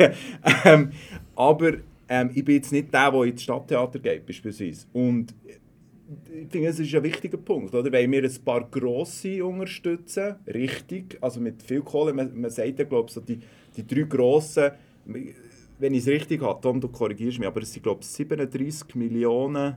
ähm, 0.65 0.91
aber 1.37 1.75
ähm, 2.09 2.31
ich 2.35 2.45
bin 2.45 2.57
jetzt 2.57 2.73
nicht 2.73 2.93
der, 2.93 3.13
der 3.13 3.23
ins 3.23 3.45
Stadttheater 3.45 4.01
geht, 4.01 4.27
beispielsweise. 4.27 4.85
Und 4.93 5.33
ich 5.47 6.49
finde, 6.51 6.69
es 6.69 6.81
ist 6.81 6.93
ein 6.93 7.05
wichtiger 7.05 7.39
Punkt. 7.39 7.73
Oder? 7.73 7.93
Wenn 7.93 8.11
wir 8.11 8.25
ein 8.25 8.45
paar 8.45 8.69
Grosse 8.69 9.45
unterstützen, 9.45 10.35
richtig, 10.49 11.19
also 11.21 11.39
mit 11.39 11.63
viel 11.63 11.83
Kohle, 11.83 12.13
man, 12.13 12.37
man 12.41 12.51
sagt 12.51 12.81
ja, 12.81 12.85
glaube 12.85 13.07
ich, 13.07 13.15
so 13.15 13.21
die, 13.21 13.39
die 13.77 13.87
drei 13.87 14.03
Grossen, 14.03 14.73
wenn 15.05 15.95
ich 15.95 16.01
es 16.01 16.09
richtig 16.09 16.43
habe, 16.43 16.61
Tom, 16.61 16.81
du 16.81 16.89
korrigierst 16.89 17.39
mich, 17.39 17.47
aber 17.47 17.63
es 17.63 17.73
sind, 17.73 17.85
glaube 17.85 18.01
ich, 18.01 18.09
37 18.09 18.97
Millionen, 18.97 19.77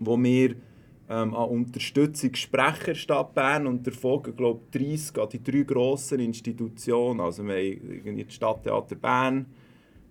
die 0.00 0.06
wir 0.06 0.54
ähm, 1.08 1.34
an 1.34 1.48
Unterstützung 1.48 2.34
sprechen 2.34 2.94
Stadt 2.94 3.34
Bern 3.34 3.66
und 3.66 3.86
davon, 3.86 4.22
glaube 4.36 4.60
ich, 4.72 4.98
30 4.98 5.18
an 5.18 5.28
die 5.30 5.42
drei 5.42 5.62
grossen 5.62 6.20
Institutionen. 6.20 7.20
Also 7.20 7.46
wir 7.46 7.54
haben 7.56 8.18
das 8.18 8.34
Stadttheater 8.34 8.96
Bern, 8.96 9.46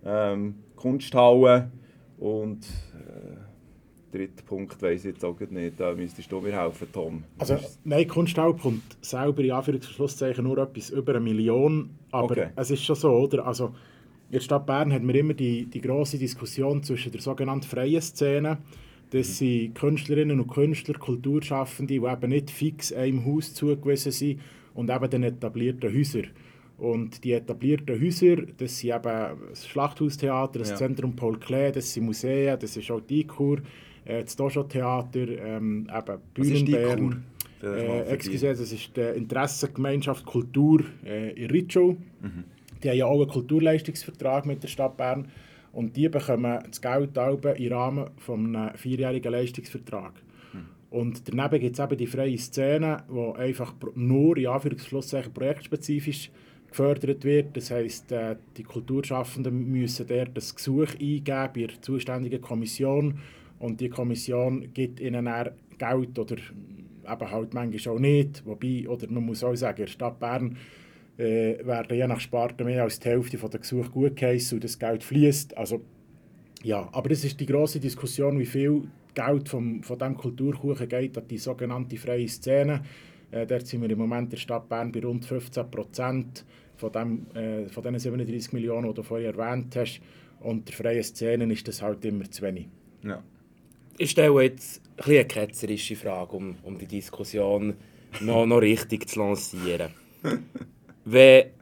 ähm, 0.04 0.56
Kunsthalle 0.74 1.70
und 2.18 2.66
äh, 2.94 4.16
dritter 4.16 4.42
Punkt 4.44 4.80
weiß 4.82 5.04
ich 5.04 5.12
jetzt 5.12 5.24
auch 5.24 5.38
nicht, 5.38 5.78
da 5.78 5.94
müsstest 5.94 6.32
du 6.32 6.40
mir 6.40 6.52
helfen, 6.52 6.88
Tom. 6.92 7.24
Also 7.38 7.58
nein, 7.84 8.08
Kunsthalle 8.08 8.54
kommt 8.54 8.96
selber 9.00 9.42
in 9.42 9.52
Anführungszeichen 9.52 10.44
nur 10.44 10.58
etwas 10.58 10.90
über 10.90 11.12
eine 11.14 11.20
Million, 11.20 11.90
aber 12.10 12.32
okay. 12.32 12.48
es 12.56 12.70
ist 12.70 12.84
schon 12.84 12.96
so, 12.96 13.10
oder? 13.10 13.46
Also 13.46 13.66
in 14.28 14.32
der 14.32 14.40
Stadt 14.40 14.66
Bern 14.66 14.92
hat 14.92 15.02
man 15.02 15.14
immer 15.14 15.34
die, 15.34 15.66
die 15.66 15.80
grosse 15.80 16.18
Diskussion 16.18 16.82
zwischen 16.82 17.12
der 17.12 17.20
sogenannten 17.20 17.66
freien 17.66 18.02
Szene, 18.02 18.58
das 19.10 19.38
sind 19.38 19.74
Künstlerinnen 19.74 20.40
und 20.40 20.48
Künstler, 20.48 20.94
Kulturschaffende, 20.94 21.94
die 21.94 22.06
eben 22.06 22.30
nicht 22.30 22.50
fix 22.50 22.92
einem 22.92 23.24
Haus 23.24 23.54
zugewiesen 23.54 24.12
sind 24.12 24.40
und 24.74 24.90
eben 24.90 25.10
den 25.10 25.22
etablierten 25.22 25.92
Häusern. 25.92 26.28
Und 26.78 27.24
die 27.24 27.32
etablierten 27.32 28.00
Häuser, 28.00 28.36
das 28.56 28.78
sind 28.78 28.90
eben 28.90 29.38
das 29.50 29.66
Schlachthaustheater, 29.66 30.60
das 30.60 30.70
ja. 30.70 30.76
Zentrum 30.76 31.16
Paul 31.16 31.38
Klee, 31.38 31.72
das 31.72 31.92
sind 31.92 32.04
Museen, 32.04 32.56
das 32.58 32.76
ist 32.76 32.90
auch 32.90 33.00
die 33.00 33.26
Kur, 33.26 33.58
äh, 34.04 34.22
das 34.22 34.36
Dojo-Theater, 34.36 35.28
ähm, 35.28 35.88
eben 35.92 36.18
Bühnenbären. 36.34 37.24
Äh, 37.60 38.02
excuse, 38.02 38.46
das 38.46 38.72
ist 38.72 38.96
die 38.96 39.00
Interessengemeinschaft 39.00 40.24
Kultur 40.24 40.84
äh, 41.04 41.32
in 41.32 41.50
Ritschau. 41.50 41.96
Mhm. 42.20 42.44
Die 42.82 42.90
haben 42.90 42.96
ja 42.96 43.06
auch 43.06 43.20
einen 43.20 43.28
Kulturleistungsvertrag 43.28 44.46
mit 44.46 44.62
der 44.62 44.68
Stadt 44.68 44.96
Bern. 44.96 45.26
Und 45.72 45.96
die 45.96 46.08
bekommen 46.08 46.58
das 46.66 46.80
Geld 46.80 47.16
im 47.16 47.72
Rahmen 47.72 48.10
eines 48.26 48.80
vierjährigen 48.80 49.32
Leistungsvertrags. 49.32 50.22
Und 50.90 51.28
daneben 51.28 51.60
gibt 51.60 51.78
es 51.78 51.84
eben 51.84 51.98
die 51.98 52.06
freie 52.06 52.38
Szene, 52.38 53.04
die 53.10 53.38
einfach 53.38 53.74
nur 53.94 54.36
in 54.38 54.46
Anführungszeichen 54.46 55.34
projektspezifisch 55.34 56.30
gefördert 56.68 57.24
wird. 57.24 57.56
Das 57.56 57.70
heisst, 57.70 58.10
äh, 58.12 58.36
die 58.56 58.62
Kulturschaffenden 58.62 59.70
müssen 59.70 60.06
dort 60.06 60.36
das 60.36 60.54
Gesuch 60.54 60.94
eingeben 60.94 61.50
bei 61.54 61.66
der 61.66 61.82
zuständigen 61.82 62.40
Kommission 62.40 63.18
und 63.58 63.80
die 63.80 63.88
Kommission 63.88 64.72
gibt 64.72 65.00
ihnen 65.00 65.26
dann 65.26 65.50
Geld 65.76 66.18
oder 66.18 66.36
eben 66.36 67.30
halt 67.30 67.54
manchmal 67.54 67.94
auch 67.94 67.98
nicht. 67.98 68.46
Wobei, 68.46 68.88
oder 68.88 69.10
man 69.10 69.26
muss 69.26 69.44
auch 69.44 69.54
sagen, 69.54 69.78
in 69.78 69.86
der 69.86 69.92
Stadt 69.92 70.18
Bern 70.18 70.56
äh, 71.18 71.66
werden 71.66 71.96
je 71.96 72.06
nach 72.06 72.20
Sparte 72.20 72.64
mehr 72.64 72.84
als 72.84 73.00
die 73.00 73.08
Hälfte 73.08 73.36
der 73.36 73.60
Gesuche 73.60 73.90
gut 73.90 74.16
geheißen 74.16 74.56
und 74.56 74.64
das 74.64 74.78
Geld 74.78 75.02
fließt. 75.02 75.56
Also, 75.56 75.82
ja, 76.62 76.88
aber 76.92 77.08
das 77.08 77.24
ist 77.24 77.38
die 77.40 77.46
große 77.46 77.80
Diskussion, 77.80 78.38
wie 78.38 78.46
viel 78.46 78.84
Geld 79.14 79.48
vom, 79.48 79.82
von 79.82 79.98
diesem 79.98 80.16
Kulturkuchen 80.16 80.88
geht 80.88 81.18
an 81.18 81.26
die 81.28 81.38
sogenannte 81.38 81.96
freie 81.96 82.28
Szene. 82.28 82.82
Äh, 83.30 83.46
dort 83.46 83.66
sind 83.66 83.82
wir 83.82 83.90
im 83.90 83.98
Moment 83.98 84.26
in 84.26 84.30
der 84.30 84.36
Stadt 84.36 84.68
Bern 84.68 84.92
bei 84.92 85.00
rund 85.00 85.24
15 85.24 85.70
Prozent 85.70 86.44
von, 86.76 86.92
dem, 86.92 87.26
äh, 87.34 87.68
von 87.68 87.82
diesen 87.82 87.98
37 87.98 88.52
Millionen, 88.52 88.88
die 88.88 88.94
du 88.94 89.02
vorher 89.02 89.34
erwähnt 89.34 89.74
hast. 89.76 90.00
Und 90.40 90.68
der 90.68 90.74
freien 90.76 91.02
Szene 91.02 91.52
ist 91.52 91.66
das 91.66 91.82
halt 91.82 92.04
immer 92.04 92.30
zu 92.30 92.42
wenig. 92.42 92.68
Ja. 93.02 93.22
Ich 93.96 94.12
stelle 94.12 94.40
jetzt 94.44 94.80
ein 94.98 95.10
eine 95.10 95.24
ketzerische 95.24 95.96
Frage, 95.96 96.36
um, 96.36 96.54
um 96.62 96.78
die 96.78 96.86
Diskussion 96.86 97.74
noch, 98.20 98.46
noch 98.46 98.58
richtig 98.58 99.08
zu 99.08 99.18
lancieren. 99.18 99.90
Wenn 101.10 101.52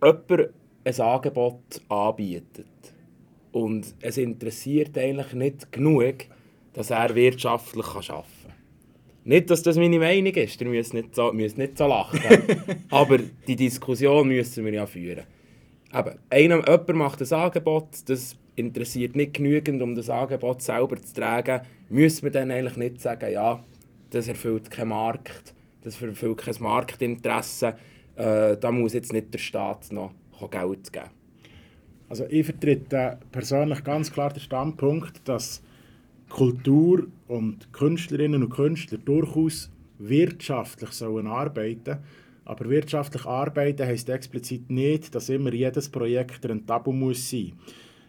jemand 0.00 0.50
ein 0.84 1.00
Angebot 1.00 1.82
anbietet 1.88 2.66
und 3.50 3.92
es 4.00 4.18
interessiert 4.18 4.96
eigentlich 4.96 5.32
nicht 5.32 5.72
genug, 5.72 6.14
dass 6.74 6.90
er 6.90 7.12
wirtschaftlich 7.12 7.86
arbeiten 7.86 8.08
kann. 8.08 8.52
Nicht, 9.24 9.50
dass 9.50 9.64
das 9.64 9.76
meine 9.78 9.98
Meinung 9.98 10.32
ist, 10.34 10.60
ihr 10.60 10.68
müsst 10.68 10.94
nicht 10.94 11.12
so, 11.12 11.32
müsst 11.32 11.58
nicht 11.58 11.76
so 11.76 11.88
lachen. 11.88 12.20
Aber 12.90 13.18
die 13.18 13.56
Diskussion 13.56 14.28
müssen 14.28 14.64
wir 14.64 14.74
ja 14.74 14.86
führen. 14.86 15.24
Aber 15.90 16.14
einem, 16.30 16.62
jemand 16.64 16.94
macht 16.94 17.20
ein 17.20 17.32
Angebot, 17.32 17.88
das 18.06 18.36
interessiert 18.54 19.16
nicht 19.16 19.34
genügend, 19.34 19.82
um 19.82 19.96
das 19.96 20.08
Angebot 20.08 20.62
selber 20.62 21.02
zu 21.02 21.14
tragen, 21.14 21.62
müssen 21.88 22.22
wir 22.22 22.30
dann 22.30 22.52
eigentlich 22.52 22.76
nicht 22.76 23.00
sagen, 23.00 23.32
ja, 23.32 23.64
das 24.10 24.28
erfüllt 24.28 24.70
keinen 24.70 24.90
Markt, 24.90 25.52
das 25.82 26.00
erfüllt 26.00 26.38
kein 26.38 26.54
Marktinteresse 26.60 27.74
äh, 28.16 28.56
da 28.56 28.70
muss 28.70 28.92
jetzt 28.92 29.12
nicht 29.12 29.32
der 29.32 29.38
Staat 29.38 29.92
noch 29.92 30.12
Geld 30.50 30.92
geben. 30.92 31.06
Also 32.08 32.26
ich 32.28 32.44
vertrete 32.44 33.18
persönlich 33.32 33.82
ganz 33.82 34.12
klar 34.12 34.30
den 34.30 34.40
Standpunkt, 34.40 35.26
dass 35.26 35.62
Kultur 36.28 37.06
und 37.28 37.72
Künstlerinnen 37.72 38.42
und 38.42 38.50
Künstler 38.50 38.98
durchaus 38.98 39.70
wirtschaftlich 39.98 40.90
sollen 40.90 41.26
arbeiten 41.26 41.98
aber 42.44 42.68
wirtschaftlich 42.68 43.24
arbeiten 43.24 43.86
heisst 43.86 44.08
explizit 44.08 44.70
nicht, 44.70 45.14
dass 45.14 45.28
immer 45.28 45.52
jedes 45.52 45.88
Projekt 45.88 46.44
rentabel 46.44 46.92
muss 46.92 47.30
sein. 47.30 47.52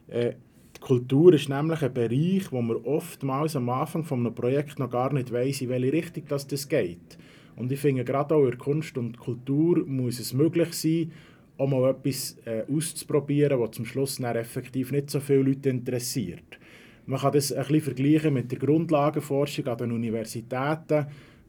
Äh, 0.07 0.33
die 0.75 0.81
Kultur 0.81 1.33
ist 1.33 1.47
nämlich 1.49 1.81
ein 1.81 1.93
Bereich, 1.93 2.51
wo 2.51 2.61
man 2.61 2.77
oftmals 2.77 3.55
am 3.55 3.69
Anfang 3.69 4.03
von 4.03 4.19
einem 4.19 4.35
Projekt 4.35 4.77
noch 4.77 4.89
gar 4.89 5.13
nicht 5.13 5.31
weiß, 5.31 5.61
in 5.61 5.69
welche 5.69 5.93
Richtung 5.93 6.23
das 6.27 6.67
geht. 6.67 7.17
Und 7.55 7.71
ich 7.71 7.79
finde, 7.79 8.03
gerade 8.03 8.35
auch 8.35 8.45
in 8.45 8.57
Kunst 8.57 8.97
und 8.97 9.17
Kultur 9.17 9.85
muss 9.85 10.19
es 10.19 10.33
möglich 10.33 10.73
sein, 10.73 11.11
auch 11.57 11.67
mal 11.67 11.89
etwas 11.89 12.37
äh, 12.45 12.63
auszuprobieren, 12.69 13.59
was 13.59 13.71
zum 13.71 13.85
Schluss 13.85 14.17
dann 14.17 14.35
effektiv 14.35 14.91
nicht 14.91 15.09
so 15.09 15.19
viele 15.19 15.43
Leute 15.43 15.69
interessiert. 15.69 16.59
Man 17.05 17.19
kann 17.19 17.33
das 17.33 17.53
ein 17.53 17.59
bisschen 17.59 17.81
vergleichen 17.81 18.33
mit 18.33 18.51
der 18.51 18.59
Grundlagenforschung 18.59 19.67
an 19.67 19.77
den 19.77 19.91
Universitäten. 19.91 21.05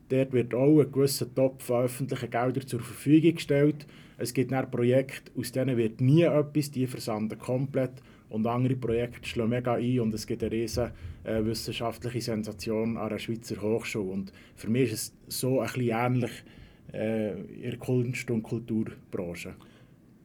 Dort 0.09 0.33
wird 0.33 0.55
auch 0.55 0.81
ein 0.81 0.93
gewisser 0.93 1.35
Topf 1.35 1.71
an 1.71 1.85
öffentlichen 1.85 2.31
Geldern 2.31 2.67
zur 2.67 2.81
Verfügung 2.81 3.35
gestellt. 3.35 3.87
Es 4.19 4.33
gibt 4.33 4.53
dann 4.53 4.71
Projekte, 4.71 5.33
aus 5.37 5.53
denen 5.53 5.77
wird 5.77 6.01
nie 6.01 6.23
etwas, 6.23 6.71
die 6.71 6.87
versanden 6.87 7.39
komplett 7.39 8.03
und 8.29 8.47
andere 8.47 8.77
Projekte 8.77 9.29
schlagen 9.29 9.51
mega 9.51 9.75
ein 9.75 10.01
und 10.01 10.15
es 10.15 10.27
gibt 10.27 10.43
eine 10.43 10.53
riesige 10.53 10.93
äh, 11.25 11.45
wissenschaftliche 11.45 12.21
Sensation 12.21 12.97
an 12.97 13.09
der 13.09 13.19
Schweizer 13.19 13.61
Hochschule. 13.61 14.11
Und 14.11 14.33
für 14.55 14.69
mich 14.69 14.93
ist 14.93 15.15
es 15.27 15.39
so 15.39 15.61
ein 15.61 15.67
bisschen 15.67 15.91
ähnlich 15.91 16.45
äh, 16.93 17.41
in 17.41 17.71
der 17.71 17.79
Kunst- 17.79 18.31
und 18.31 18.43
Kulturbranche. 18.43 19.55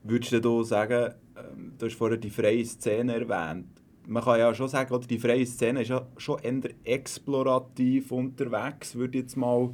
Würdest 0.03 0.43
du 0.43 0.63
sagen, 0.63 1.13
ähm, 1.37 1.73
du 1.77 1.85
hast 1.85 1.95
vorher 1.95 2.17
die 2.17 2.29
freie 2.29 2.65
Szene 2.65 3.13
erwähnt, 3.13 3.67
man 4.07 4.23
kann 4.23 4.39
ja 4.39 4.53
schon 4.53 4.67
sagen, 4.67 4.93
oder 4.93 5.05
die 5.05 5.19
freie 5.19 5.45
Szene 5.45 5.83
ist 5.83 5.89
ja 5.89 6.07
schon 6.17 6.39
eher 6.39 6.71
explorativ 6.83 8.11
unterwegs, 8.11 8.95
würde 8.95 9.19
ich 9.19 9.23
jetzt 9.25 9.37
mal 9.37 9.69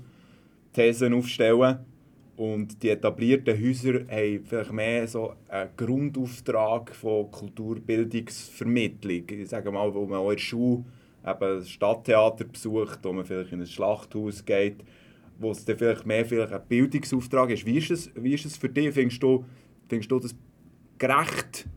Thesen 0.73 1.13
aufstellen. 1.13 1.79
Und 2.37 2.83
die 2.83 2.89
etablierten 2.91 3.59
Häuser 3.59 4.05
haben 4.11 4.45
vielleicht 4.45 4.71
mehr 4.71 5.07
so 5.07 5.33
einen 5.49 5.71
Grundauftrag 5.75 6.93
von 6.93 7.31
Kulturbildungsvermittlung. 7.31 9.23
Ich 9.27 9.49
sage 9.49 9.71
mal, 9.71 9.91
wo 9.91 10.05
man 10.05 10.19
auch 10.19 10.29
in 10.29 10.35
der 10.35 10.43
Schule 10.43 10.85
eben 11.25 11.65
Stadttheater 11.65 12.45
besucht, 12.45 12.99
wo 13.01 13.11
man 13.11 13.25
vielleicht 13.25 13.53
in 13.53 13.61
ein 13.61 13.65
Schlachthaus 13.65 14.45
geht, 14.45 14.83
wo 15.39 15.49
es 15.49 15.65
dann 15.65 15.79
vielleicht 15.79 16.05
mehr 16.05 16.25
vielleicht 16.25 16.53
ein 16.53 16.61
Bildungsauftrag 16.69 17.49
ist. 17.49 17.65
Wie 17.65 17.79
ist 17.79 17.89
es, 17.89 18.11
wie 18.13 18.35
ist 18.35 18.45
es 18.45 18.55
für 18.55 18.69
dich? 18.69 18.93
Findest 18.93 19.23
du, 19.23 19.43
findest 19.89 20.11
du 20.11 20.19
das 20.19 20.35
gerecht, 20.99 21.67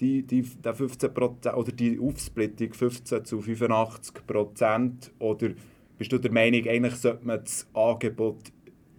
die, 0.00 0.22
die, 0.22 0.42
die 0.42 0.68
15% 0.68 1.54
oder 1.54 1.72
die 1.72 1.98
Aufsplittung 1.98 2.74
15 2.74 3.24
zu 3.24 3.40
85 3.40 4.26
Prozent? 4.26 5.12
Oder 5.18 5.52
bist 5.96 6.12
du 6.12 6.18
der 6.18 6.30
Meinung, 6.30 6.68
eigentlich 6.68 6.96
sollte 6.96 7.26
man 7.26 7.40
das 7.42 7.66
Angebot 7.72 8.52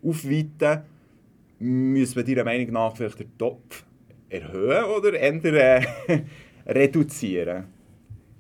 aufweiten? 0.03 0.81
Müssen 1.61 2.15
wir 2.15 2.23
deiner 2.23 2.43
Meinung 2.43 2.73
nach 2.73 2.95
vielleicht 2.95 3.19
den 3.19 3.37
Topf 3.37 3.83
erhöhen 4.29 4.85
oder 4.85 5.13
eher 5.13 5.83
äh, 6.07 6.21
reduzieren? 6.65 7.65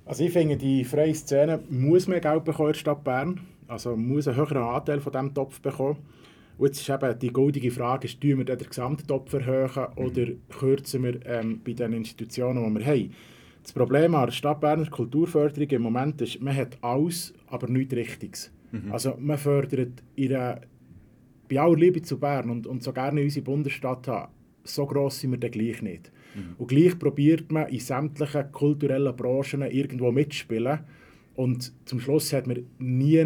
Also 0.05 0.23
ich 0.23 0.31
finde, 0.31 0.57
die 0.57 0.83
freie 0.83 1.13
Szene 1.13 1.59
muss 1.69 2.07
mehr 2.07 2.19
Geld 2.19 2.43
bekommen 2.43 2.69
in 2.69 2.73
der 2.73 2.79
Stadt 2.79 3.03
Bern. 3.03 3.39
Also 3.67 3.95
muss 3.95 4.27
einen 4.27 4.37
höheren 4.37 4.57
Anteil 4.57 4.99
von 4.99 5.13
diesem 5.13 5.33
Topf 5.33 5.61
bekommen. 5.61 5.99
Und 6.57 6.67
jetzt 6.67 6.81
ist 6.81 6.89
eben 6.89 7.17
die 7.19 7.31
goldige 7.31 7.71
Frage, 7.71 8.07
ist, 8.07 8.21
wir 8.21 8.43
den 8.43 8.57
Gesamttopf 8.57 9.33
erhöhen 9.33 9.69
mhm. 9.95 10.05
oder 10.05 10.25
kürzen 10.49 11.03
wir 11.03 11.25
ähm, 11.25 11.61
bei 11.63 11.73
den 11.73 11.93
Institutionen, 11.93 12.73
die 12.73 12.79
wir 12.79 12.85
haben. 12.85 13.13
Das 13.63 13.73
Problem 13.73 14.15
an 14.15 14.25
der 14.25 14.33
Stadt 14.33 14.59
Berner 14.59 14.89
Kulturförderung 14.89 15.69
im 15.69 15.81
Moment 15.83 16.21
ist, 16.21 16.41
man 16.41 16.55
hat 16.55 16.77
alles, 16.81 17.33
aber 17.47 17.67
nichts 17.67 17.95
Richtiges. 17.95 18.51
Mhm. 18.71 18.91
Also 18.91 19.15
man 19.19 19.37
fördert 19.37 20.03
ihre, 20.15 20.61
bei 21.51 21.59
aller 21.59 21.75
Liebe 21.75 22.01
zu 22.01 22.17
Bern 22.17 22.49
und, 22.49 22.65
und 22.65 22.81
so 22.83 22.93
gerne 22.93 23.21
unsere 23.21 23.43
Bundesstadt 23.43 24.07
haben, 24.07 24.31
so 24.63 24.85
gross 24.85 25.19
sind 25.19 25.31
wir 25.31 25.39
dann 25.39 25.51
gleich 25.51 25.81
nicht. 25.81 26.11
Mhm. 26.35 26.55
Und 26.57 26.67
gleich 26.67 26.97
probiert 26.97 27.51
man 27.51 27.67
in 27.67 27.79
sämtlichen 27.79 28.51
kulturellen 28.51 29.15
Branchen 29.15 29.63
irgendwo 29.63 30.11
mitzuspielen. 30.11 30.79
Und 31.35 31.73
zum 31.85 31.99
Schluss 31.99 32.31
hat 32.33 32.47
man 32.47 32.65
nie 32.79 33.25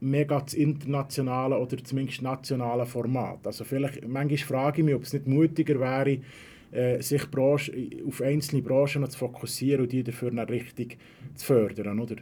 mega 0.00 0.40
das 0.40 0.54
internationale 0.54 1.58
oder 1.58 1.76
zumindest 1.82 2.22
nationale 2.22 2.86
Format. 2.86 3.46
Also 3.46 3.64
vielleicht, 3.64 4.06
manchmal 4.06 4.38
frage 4.38 4.80
ich 4.80 4.84
mich, 4.84 4.94
ob 4.94 5.02
es 5.02 5.12
nicht 5.12 5.26
mutiger 5.26 5.78
wäre, 5.78 6.18
äh, 6.72 7.00
sich 7.02 7.30
Branche, 7.30 7.72
auf 8.06 8.20
einzelne 8.20 8.62
Branchen 8.62 9.08
zu 9.08 9.18
fokussieren 9.18 9.82
und 9.82 9.92
die 9.92 10.02
dafür 10.02 10.30
dann 10.30 10.48
richtig 10.48 10.98
zu 11.34 11.46
fördern. 11.46 12.00
Oder? 12.00 12.16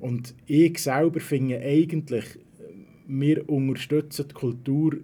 Und 0.00 0.34
ich 0.46 0.78
selber 0.78 1.20
finde 1.20 1.60
eigentlich, 1.60 2.24
wir 3.20 3.48
unterstützen 3.48 4.26
die 4.28 4.34
Kultur 4.34 4.96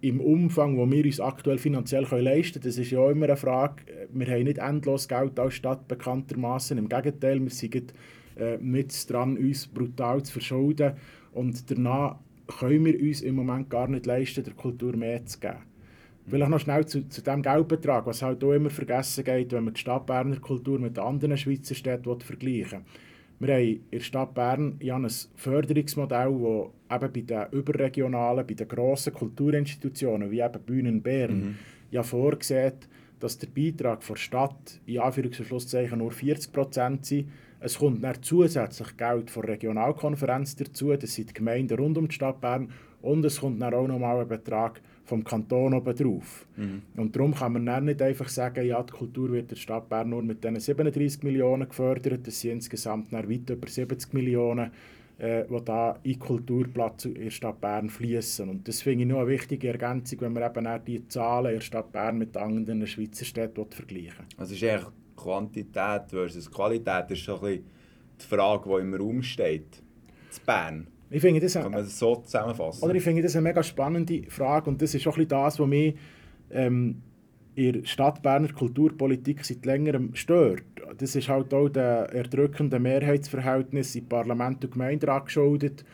im 0.00 0.20
Umfang, 0.20 0.78
wo 0.78 0.90
wir 0.90 1.04
uns 1.04 1.20
aktuell 1.20 1.58
finanziell 1.58 2.04
leisten 2.04 2.54
können. 2.54 2.64
Das 2.64 2.78
ist 2.78 2.90
ja 2.90 3.00
auch 3.00 3.10
immer 3.10 3.26
eine 3.26 3.36
Frage. 3.36 3.82
Wir 4.12 4.26
haben 4.28 4.44
nicht 4.44 4.58
endlos 4.58 5.06
Geld 5.06 5.38
als 5.38 5.54
Stadt 5.54 5.86
bekanntermaßen. 5.86 6.78
Im 6.78 6.88
Gegenteil, 6.88 7.40
wir 7.40 7.50
sind 7.50 7.92
äh, 8.38 8.56
mit 8.58 9.10
dran, 9.10 9.36
uns 9.36 9.66
brutal 9.66 10.22
zu 10.22 10.32
verschulden. 10.32 10.94
Und 11.32 11.70
danach 11.70 12.16
können 12.46 12.86
wir 12.86 12.98
uns 12.98 13.20
im 13.20 13.34
Moment 13.34 13.68
gar 13.68 13.88
nicht 13.88 14.06
leisten, 14.06 14.42
der 14.42 14.54
Kultur 14.54 14.96
mehr 14.96 15.24
zu 15.26 15.38
geben. 15.38 15.58
Vielleicht 16.26 16.50
noch 16.50 16.60
schnell 16.60 16.86
zu, 16.86 17.08
zu 17.08 17.22
dem 17.22 17.42
Geldbetrag, 17.42 18.06
was 18.06 18.22
halt 18.22 18.42
auch 18.42 18.52
immer 18.52 18.70
vergessen 18.70 19.24
geht, 19.24 19.52
wenn 19.52 19.64
man 19.64 19.74
die 19.74 19.80
Stadt 19.80 20.06
Berner 20.06 20.36
Kultur 20.36 20.78
mit 20.78 20.98
anderen 20.98 21.36
Schweizer 21.36 21.74
Städten 21.74 22.20
vergleichen. 22.20 22.82
Wir 23.38 23.54
haben 23.54 23.64
in 23.64 23.80
der 23.90 24.00
Stadt 24.00 24.34
Bern 24.34 24.76
ja 24.80 24.96
ein 24.96 25.08
Förderungsmodell, 25.36 26.30
das 26.30 26.79
eben 26.90 27.12
bei 27.12 27.20
den 27.20 27.46
überregionalen, 27.52 28.46
bei 28.46 28.54
den 28.54 28.68
grossen 28.68 29.12
Kulturinstitutionen, 29.12 30.30
wie 30.30 30.40
eben 30.40 30.62
Bühnen 30.62 31.02
Bern, 31.02 31.38
mhm. 31.38 31.54
ja 31.90 32.02
vorsieht, 32.02 32.88
dass 33.20 33.38
der 33.38 33.48
Beitrag 33.48 34.04
der 34.06 34.16
Stadt 34.16 34.80
in 34.86 35.00
Anführungs- 35.00 35.96
nur 35.96 36.10
40 36.10 36.52
Prozent 36.52 37.06
sind. 37.06 37.28
Es 37.60 37.78
kommt 37.78 38.02
dann 38.02 38.22
zusätzlich 38.22 38.96
Geld 38.96 39.30
von 39.30 39.42
der 39.42 39.52
Regionalkonferenz 39.52 40.56
dazu, 40.56 40.96
das 40.96 41.14
sind 41.14 41.30
die 41.30 41.34
Gemeinden 41.34 41.78
rund 41.78 41.98
um 41.98 42.08
die 42.08 42.14
Stadt 42.14 42.40
Bern, 42.40 42.70
und 43.02 43.24
es 43.24 43.40
kommt 43.40 43.60
dann 43.62 43.74
auch 43.74 43.86
nochmal 43.86 44.20
ein 44.20 44.28
Betrag 44.28 44.80
vom 45.04 45.24
Kanton 45.24 45.74
oben 45.74 45.94
drauf. 45.94 46.46
Mhm. 46.56 46.82
Und 46.96 47.16
darum 47.16 47.34
kann 47.34 47.54
man 47.54 47.66
dann 47.66 47.86
nicht 47.86 48.00
einfach 48.00 48.28
sagen, 48.28 48.66
ja, 48.66 48.82
die 48.82 48.92
Kultur 48.92 49.32
wird 49.32 49.50
der 49.50 49.56
Stadt 49.56 49.88
Bern 49.88 50.10
nur 50.10 50.22
mit 50.22 50.44
diesen 50.44 50.60
37 50.60 51.22
Millionen 51.22 51.68
gefördert, 51.68 52.26
das 52.26 52.40
sind 52.40 52.52
insgesamt 52.52 53.12
dann 53.12 53.28
weit 53.28 53.50
über 53.50 53.68
70 53.68 54.12
Millionen, 54.12 54.70
äh, 55.20 55.44
die 55.46 55.64
da 55.64 55.98
in 56.02 56.18
Kulturplatz 56.18 57.04
in 57.04 57.14
der 57.14 57.30
Stadt 57.30 57.60
Bern 57.60 57.90
fließen. 57.90 58.48
Und 58.48 58.66
das 58.66 58.80
finde 58.80 59.04
ich 59.04 59.10
noch 59.10 59.18
eine 59.18 59.28
wichtige 59.28 59.68
Ergänzung, 59.68 60.22
wenn 60.22 60.32
man 60.32 60.44
eben 60.44 60.66
auch 60.66 60.78
die 60.78 61.06
Zahlen 61.08 61.50
in 61.50 61.54
der 61.56 61.60
Stadt 61.60 61.92
Bern 61.92 62.16
mit 62.16 62.36
anderen 62.36 62.86
Schweizer 62.86 63.24
Städten 63.24 63.66
vergleichen 63.70 64.24
Also 64.38 64.54
ist 64.54 64.64
eigentlich 64.64 64.86
Quantität 65.16 66.02
versus 66.08 66.50
Qualität 66.50 67.10
ist 67.10 67.24
so 67.24 67.34
ein 67.34 67.40
bisschen 67.40 67.64
die 68.20 68.26
Frage, 68.26 68.70
die 68.70 68.80
im 68.80 68.94
Raum 68.94 69.22
steht. 69.22 69.82
Zu 70.30 70.40
Bern. 70.46 70.86
Ich 71.10 71.20
finde 71.20 71.40
das, 71.40 71.54
Kann 71.54 71.72
man 71.72 71.82
das 71.82 71.98
so 71.98 72.16
zusammenfassen? 72.16 72.84
Oder 72.84 72.94
ich 72.94 73.02
finde 73.02 73.20
das 73.20 73.34
eine 73.34 73.42
mega 73.42 73.62
spannende 73.62 74.22
Frage 74.28 74.70
und 74.70 74.80
das 74.80 74.94
ist 74.94 75.06
auch 75.06 75.18
ein 75.18 75.28
das, 75.28 75.58
was 75.58 75.66
mich 75.66 75.96
ähm, 76.50 77.02
in 77.68 77.72
der 77.72 77.84
Stadt 77.84 78.22
Berner 78.22 78.52
Kulturpolitik 78.52 79.44
seit 79.44 79.66
längerem 79.66 80.14
stört. 80.14 80.64
Das 80.98 81.14
ist 81.14 81.28
halt 81.28 81.52
auch 81.52 81.68
der 81.68 82.10
erdrückende 82.12 82.78
Mehrheitsverhältnis 82.78 83.94
im 83.96 84.06
Parlament 84.06 84.64
und 84.64 84.72
Gemeinderat 84.72 85.26
geschuldet. 85.26 85.84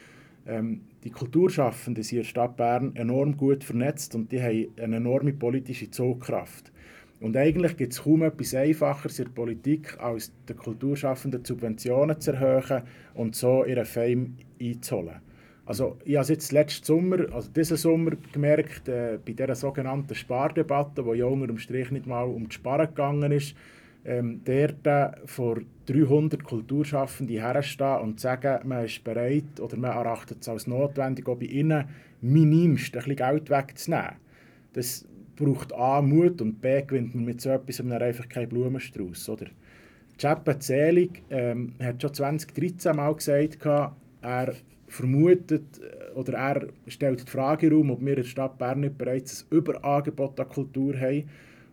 Ähm, 0.47 0.83
die 1.05 1.11
Kulturschaffenden 1.11 2.03
sind 2.03 2.19
in 2.19 2.23
der 2.23 2.29
Stadt 2.29 2.57
Bern 2.57 2.95
enorm 2.95 3.37
gut 3.37 3.65
vernetzt 3.65 4.15
und 4.15 4.33
die 4.33 4.41
haben 4.41 4.69
eine 4.81 4.97
enorme 4.97 5.33
politische 5.33 5.91
Zugkraft. 5.91 6.73
Und 7.21 7.37
eigentlich 7.37 7.77
gibt 7.77 7.93
es 7.93 8.03
kaum 8.03 8.23
etwas 8.23 8.55
Einfacheres 8.55 9.19
in 9.19 9.27
der 9.27 9.33
Politik, 9.33 9.99
als 9.99 10.33
den 10.49 10.57
Kulturschaffenden 10.57 11.45
Subventionen 11.45 12.21
zu 12.21 12.33
erhöhen 12.33 12.83
und 13.15 13.35
so 13.35 13.65
ihren 13.65 13.87
Fame 13.87 14.37
einzuholen. 14.61 15.26
Also 15.67 15.99
ich 16.05 16.17
habe 16.17 16.29
jetzt 16.29 16.53
letzten 16.53 16.85
Sommer, 16.85 17.33
also 17.33 17.51
diesen 17.51 17.77
Sommer 17.77 18.13
gemerkt, 18.33 18.89
äh, 18.89 19.19
bei 19.25 19.33
dieser 19.33 19.57
sogenannten 19.57 20.15
Spardebatte, 20.15 21.05
wo 21.05 21.13
ja 21.13 21.27
unter 21.27 21.49
dem 21.49 21.59
Strich 21.59 21.91
nicht 21.91 22.07
mal 22.07 22.23
um 22.23 22.49
die 22.49 22.55
Sparen 22.55 22.87
gegangen 22.87 23.33
ist, 23.33 23.57
ähm, 24.05 24.43
dort 24.45 24.87
äh, 24.87 25.27
vor 25.27 25.59
300 25.87 26.45
Kulturschaffenden 26.45 27.41
herstehen 27.41 28.01
und 28.01 28.21
sagen, 28.21 28.61
man 28.69 28.85
ist 28.85 29.03
bereit 29.03 29.61
oder 29.61 29.77
man 29.77 29.91
erachtet 29.91 30.39
es 30.43 30.49
als 30.49 30.69
notwendig, 30.69 31.29
auch 31.29 31.37
bei 31.37 31.47
ihnen 31.47 31.87
minimst 32.21 32.95
ein 32.95 32.99
bisschen 32.99 33.17
Geld 33.17 33.51
wegzunehmen. 33.51 34.15
Das 34.73 35.05
braucht 35.35 35.73
A 35.75 36.01
Mut 36.01 36.41
und 36.41 36.61
B 36.61 36.83
gewinnt 36.83 37.17
man 37.17 37.25
mit 37.25 37.41
so 37.41 37.51
etwas 37.51 37.81
einfach 37.81 38.29
keinen 38.29 38.49
Blumenstrauß. 38.49 39.31
Oder? 39.31 39.47
Giuseppe 40.17 40.59
Zelig 40.61 41.23
ähm, 41.31 41.75
hat 41.83 42.01
schon 42.01 42.15
2013 42.15 42.95
mal 42.95 43.13
gesagt, 43.13 43.67
er 44.23 44.55
vermutet 44.89 45.81
äh, 45.81 46.13
oder 46.15 46.35
er 46.35 46.69
stellt 46.87 47.27
die 47.27 47.31
Frage 47.31 47.69
herum, 47.69 47.91
ob 47.91 48.01
wir 48.01 48.11
in 48.11 48.17
der 48.17 48.25
Stadt 48.25 48.59
Bern 48.59 48.81
nicht 48.81 48.99
bereits 48.99 49.47
ein 49.51 49.57
Überangebot 49.57 50.39
an 50.41 50.49
Kultur 50.49 50.99
haben. 50.99 51.29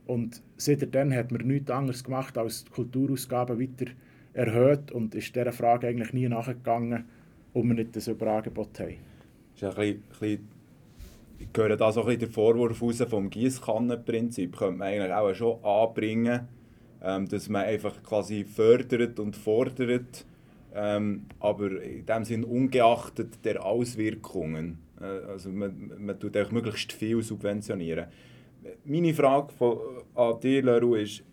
Und 0.06 0.42
seitdem 0.58 1.14
hat 1.14 1.32
man 1.32 1.48
nichts 1.48 1.72
anderes 1.72 2.04
gemacht, 2.04 2.38
als 2.38 2.66
die 2.66 2.72
Kulturausgaben 2.72 3.60
weiter 3.60 3.92
erhöht 4.34 4.92
und 4.92 5.16
ist 5.16 5.36
dieser 5.36 5.54
Frage 5.54 5.88
eigentlich 5.88 6.12
nie 6.14 6.28
nachgegangen, 6.28 7.06
ob 7.54 7.64
wir 7.64 7.74
nicht 7.74 7.96
das 7.96 8.08
Überangebot 8.08 8.80
haben. 8.80 8.96
Das 9.60 9.72
ist 9.72 9.78
ein 9.78 10.02
bisschen, 10.10 10.48
ich 11.40 11.48
höre 11.56 11.78
da 11.78 11.92
so 11.92 12.04
bisschen 12.04 12.30
Vorwurf 12.30 12.82
raus 12.82 13.04
vom 13.10 13.30
Gießkannenprinzip. 13.30 14.58
Könnte 14.58 14.80
man 14.80 14.88
eigentlich 14.88 15.14
auch 15.14 15.34
schon 15.34 15.64
anbringen, 15.64 16.48
ähm, 17.02 17.28
dass 17.28 17.48
man 17.48 17.64
einfach 17.64 18.02
quasi 18.04 18.44
fördert 18.44 19.20
und 19.20 19.36
fordert, 19.36 20.26
ähm, 20.76 21.26
aber 21.40 21.82
in 21.82 22.06
dem 22.06 22.24
Sinn 22.24 22.44
ungeachtet 22.44 23.44
der 23.46 23.66
Auswirkungen. 23.66 24.80
Äh, 25.00 25.06
also 25.32 25.50
man, 25.50 25.92
man 25.98 26.20
tut 26.20 26.36
auch 26.38 26.52
möglichst 26.52 26.94
viel 26.94 27.22
subventionieren. 27.22 28.08
Meine 28.86 29.14
Frage 29.14 29.52
von, 29.54 29.78
an 30.16 30.40
dich, 30.40 30.64
Leroux, 30.64 30.96
ist, 30.96 31.24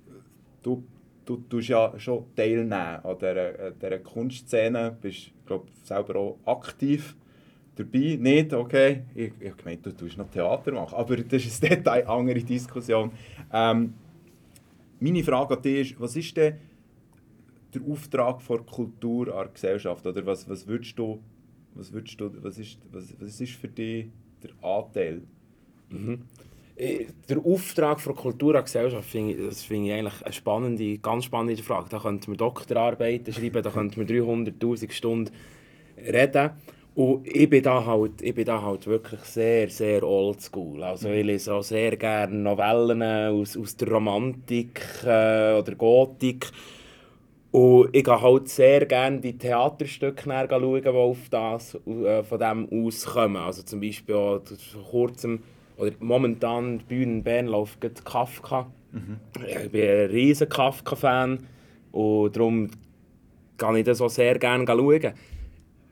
du, 0.62 0.85
du 1.24 1.37
tust 1.48 1.68
ja 1.68 1.92
schon 1.98 2.24
teilnehmen 2.35 2.72
an 2.72 3.16
dieser, 3.18 3.70
dieser 3.70 3.98
Kunstszene, 4.00 4.96
bist 5.00 5.33
glaub, 5.46 5.68
selber 5.85 6.16
auch 6.16 6.38
aktiv 6.44 7.16
dabei. 7.76 8.16
Nicht, 8.20 8.53
okay, 8.53 9.03
ich, 9.14 9.33
ich 9.40 9.64
meine, 9.64 9.79
du 9.79 9.92
tust 9.92 10.18
noch 10.18 10.29
Theater 10.29 10.72
machen, 10.72 10.94
aber 10.94 11.16
das 11.16 11.44
ist 11.44 11.62
ein 11.64 11.70
Detail, 11.76 12.07
andere 12.07 12.40
Diskussion. 12.40 13.12
Ähm, 13.53 13.94
meine 14.98 15.24
Frage 15.24 15.57
an 15.57 15.62
dich 15.62 15.92
ist, 15.92 16.00
was 16.00 16.16
ist 16.16 16.37
denn 16.37 16.57
der 17.74 17.83
Auftrag 17.83 18.46
der 18.46 18.59
Kultur 18.59 19.35
an 19.35 19.48
Gesellschaft? 19.52 20.06
Oder 20.06 20.24
was, 20.26 20.48
was 20.48 20.66
würdest 20.66 20.98
du, 20.98 21.20
was 21.74 21.92
würdest 21.92 22.20
du, 22.20 22.30
was 22.42 22.59
ist, 22.59 22.78
was, 22.92 23.14
was 23.18 23.40
ist 23.40 23.52
für 23.52 23.68
dich 23.68 24.06
der 24.42 24.50
Anteil? 24.62 25.22
Mhm. 25.90 26.22
Äh, 26.76 27.06
der 27.28 27.44
Auftrag 27.44 28.02
der 28.02 28.14
Kultur 28.14 28.54
an 28.54 28.64
Gesellschaft 28.64 29.09
finde 29.09 29.35
ich, 29.35 29.46
das 29.46 29.62
finde 29.62 29.88
ich 29.88 29.94
eigentlich 29.94 30.22
eine 30.24 30.33
spannende, 30.33 30.98
ganz 30.98 31.24
spannende 31.24 31.62
Frage. 31.62 31.88
Da 31.90 31.98
könnten 31.98 32.33
wir 32.33 32.37
Doktorarbeiten 32.37 33.35
schreiben, 33.35 33.62
da 33.62 33.70
könnten 33.70 34.09
wir 34.09 34.22
300'000 34.22 34.90
Stunden 34.90 35.30
reden. 35.98 36.50
Und 36.94 37.26
ich 37.26 37.48
bin 37.48 37.62
da 37.62 37.85
halt, 37.85 38.20
ich 38.22 38.35
bin 38.35 38.44
da 38.44 38.62
halt 38.62 38.87
wirklich 38.87 39.20
sehr, 39.20 39.68
sehr 39.68 40.02
oldschool. 40.02 40.83
Also 40.83 41.09
ich 41.11 41.24
lese 41.24 41.54
auch 41.54 41.62
sehr 41.62 41.96
gerne 41.96 42.35
Novellen 42.35 43.02
aus, 43.02 43.56
aus 43.56 43.76
der 43.76 43.88
Romantik 43.88 44.80
äh, 45.04 45.59
oder 45.59 45.74
Gotik. 45.76 46.50
Und 47.52 47.88
ich 47.92 48.04
gehe 48.04 48.20
halt 48.20 48.48
sehr 48.48 48.86
gerne 48.86 49.18
die 49.18 49.36
Theaterstücke 49.36 50.22
schauen, 50.24 50.82
die 50.82 50.88
auf 50.88 51.28
das, 51.30 51.74
äh, 51.86 52.22
von 52.22 52.38
dem 52.38 52.86
auskommen. 52.86 53.42
Also 53.42 53.62
zum 53.62 53.80
Beispiel 53.80 54.14
auch 54.14 54.40
vor 54.44 54.84
kurzem, 54.90 55.42
oder 55.76 55.90
momentan 55.98 56.78
die 56.78 56.84
Bühne 56.84 57.22
Bern 57.22 57.46
läuft 57.46 57.80
Kafka. 58.04 58.70
Mhm. 58.92 59.18
Ich 59.46 59.70
bin 59.70 59.82
ein 59.82 60.10
riesiger 60.10 60.48
Kafka-Fan 60.48 61.38
und 61.92 62.36
darum 62.36 62.70
kann 63.56 63.76
ich 63.76 63.84
das 63.84 64.00
auch 64.00 64.10
sehr 64.10 64.38
gerne 64.38 64.64
schauen. 64.66 65.14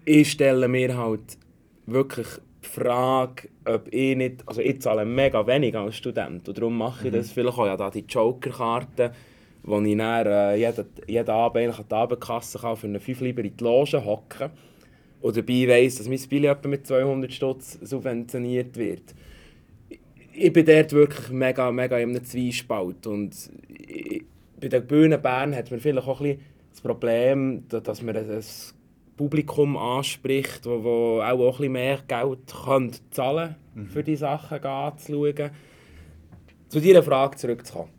Ich 0.04 0.30
stelle 0.30 0.68
mir 0.68 0.96
halt 0.96 1.38
wirklich 1.86 2.28
die 2.64 2.68
Frage, 2.68 3.48
ob 3.64 3.92
ich 3.92 4.16
nicht, 4.16 4.42
also 4.46 4.60
ich 4.60 4.80
zahle 4.80 5.04
mega 5.04 5.46
wenig 5.46 5.76
als 5.76 5.96
Student 5.96 6.48
und 6.48 6.58
darum 6.58 6.78
mache 6.78 7.08
ich 7.08 7.12
mhm. 7.12 7.16
das 7.16 7.32
vielleicht 7.32 7.58
auch, 7.58 7.66
ja 7.66 7.76
da 7.76 7.90
die 7.90 8.04
Joker-Karten 8.08 9.10
wo 9.68 9.80
ich 9.80 9.96
dann 9.96 10.26
äh, 10.26 10.56
jeden, 10.56 10.86
jeden 11.06 11.30
Abend 11.30 11.78
an 11.78 11.84
die 11.88 11.94
Abendkasse 11.94 12.58
kann, 12.58 12.76
für 12.76 12.86
eine 12.86 13.00
5 13.00 13.20
lieber 13.20 13.44
in 13.44 13.56
die 13.56 13.64
Loge 13.64 14.04
hocken 14.04 14.50
und 15.20 15.36
dabei 15.36 15.68
weiss, 15.68 15.96
dass 15.96 16.08
mein 16.08 16.20
Billet 16.28 16.50
etwa 16.50 16.68
mit 16.68 16.86
200 16.86 17.32
Stutz 17.32 17.78
subventioniert 17.82 18.76
wird. 18.76 19.14
ich 20.32 20.52
bin 20.52 20.64
dort 20.64 20.92
wirklich 20.92 21.30
mega, 21.30 21.70
mega 21.72 21.98
in 21.98 22.10
einem 22.10 22.24
Zwiespalt. 22.24 23.06
Und 23.06 23.34
ich, 23.68 24.24
bei 24.60 24.68
der 24.68 24.80
Bühne 24.80 25.18
Bern 25.18 25.54
hat 25.54 25.70
man 25.70 25.80
vielleicht 25.80 26.06
auch 26.06 26.20
ein 26.20 26.26
bisschen 26.26 26.44
das 26.70 26.80
Problem, 26.80 27.64
dass 27.68 28.02
man 28.02 28.16
ein 28.16 28.44
Publikum 29.16 29.76
anspricht, 29.76 30.64
wo, 30.64 30.82
wo 30.84 31.20
auch, 31.20 31.38
auch 31.38 31.46
ein 31.46 31.50
bisschen 31.50 31.72
mehr 31.72 31.98
Geld 32.06 32.54
könnte 32.64 32.98
zahlen 33.10 33.56
mhm. 33.74 33.86
für 33.88 34.04
die 34.04 34.16
Sachen 34.16 34.62
anzuschauen. 34.62 35.50
Zu 36.68 36.80
dieser 36.80 37.02
Frage 37.02 37.36
zurückzukommen. 37.36 37.97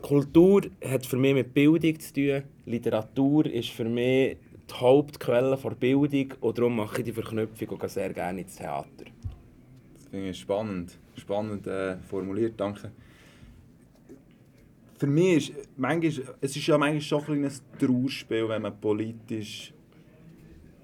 Kultur 0.00 0.62
hat 0.84 1.06
für 1.06 1.16
mich 1.16 1.34
mit 1.34 1.54
Bildung 1.54 1.98
zu 1.98 2.12
tun. 2.12 2.42
Literatur 2.66 3.46
ist 3.46 3.70
für 3.70 3.84
mich 3.84 4.36
die 4.68 4.74
Hauptquelle 4.74 5.56
der 5.56 5.70
Bildung 5.70 6.32
und 6.40 6.58
darum 6.58 6.76
mache 6.76 6.98
ich 6.98 7.04
die 7.04 7.12
Verknüpfung 7.12 7.78
gehe 7.78 7.88
sehr 7.88 8.12
gerne 8.12 8.40
ins 8.42 8.56
Theater. 8.56 9.04
Das 9.94 10.06
finde 10.10 10.30
ich 10.30 10.38
spannend, 10.38 10.98
spannend 11.16 11.66
äh, 11.66 11.96
formuliert, 12.08 12.54
danke. 12.58 12.90
Für 14.98 15.06
mich 15.06 15.50
ist 15.50 15.68
manchmal, 15.76 16.34
es 16.40 16.56
ist 16.56 16.66
ja 16.66 16.76
manchmal 16.76 17.00
schon 17.00 17.44
ein 17.44 17.50
Trauerspiel, 17.78 18.48
wenn 18.48 18.62
man 18.62 18.78
politisch 18.80 19.72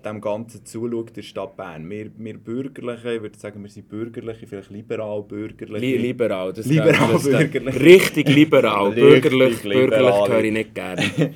dem 0.06 0.20
Ganzen 0.20 0.64
zuschaut 0.64 1.08
in 1.08 1.14
der 1.14 1.22
Stadt 1.22 1.56
Bern. 1.56 1.88
Wir, 1.88 2.10
wir 2.16 2.38
Bürgerliche, 2.38 3.14
ich 3.14 3.22
würde 3.22 3.38
sagen, 3.38 3.62
wir 3.62 3.70
sind 3.70 3.88
Bürgerliche, 3.88 4.46
vielleicht 4.46 4.70
liberal 4.70 5.22
Bürgerliche. 5.22 5.84
Li 5.84 5.96
liberal, 5.96 6.52
das 6.52 6.66
liberal 6.66 7.12
das 7.12 7.24
bürgerlich. 7.24 7.80
Richtig 7.80 8.28
liberal, 8.28 8.90
bürgerlich, 8.94 9.62
bürgerlich 9.62 10.28
höre 10.28 10.44
ich 10.44 10.52
nicht 10.52 10.74
gerne. 10.74 11.02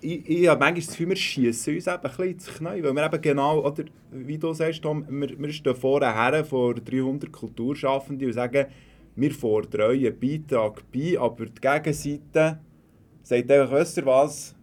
ich, 0.00 0.28
ich 0.28 0.48
habe 0.48 0.60
manchmal 0.60 0.80
das 0.80 0.88
Gefühl, 0.88 1.08
wir 1.10 1.16
schießen 1.16 1.74
uns 1.74 1.86
eben 1.86 1.96
ein 1.96 2.02
bisschen 2.02 2.24
ins 2.24 2.46
Knie, 2.46 2.82
weil 2.82 2.94
wir 2.94 3.06
eben 3.06 3.20
genau, 3.20 3.64
oder 3.64 3.84
wie 4.12 4.38
du 4.38 4.52
sagst, 4.52 4.82
Tom, 4.82 5.04
wir, 5.08 5.38
wir 5.38 5.52
stehen 5.52 5.74
vorne 5.74 6.12
her 6.12 6.44
vor 6.44 6.74
300 6.74 7.30
Kulturschaffenden 7.32 8.26
und 8.26 8.34
sagen, 8.34 8.66
wir 9.16 9.30
fordern 9.32 9.90
euren 9.90 10.18
Beitrag 10.18 10.82
bei, 10.92 11.18
aber 11.18 11.46
die 11.46 11.60
Gegenseite 11.60 12.60
sagt 13.22 13.50
einfach, 13.50 13.94
du 13.94 14.06
was, 14.06 14.54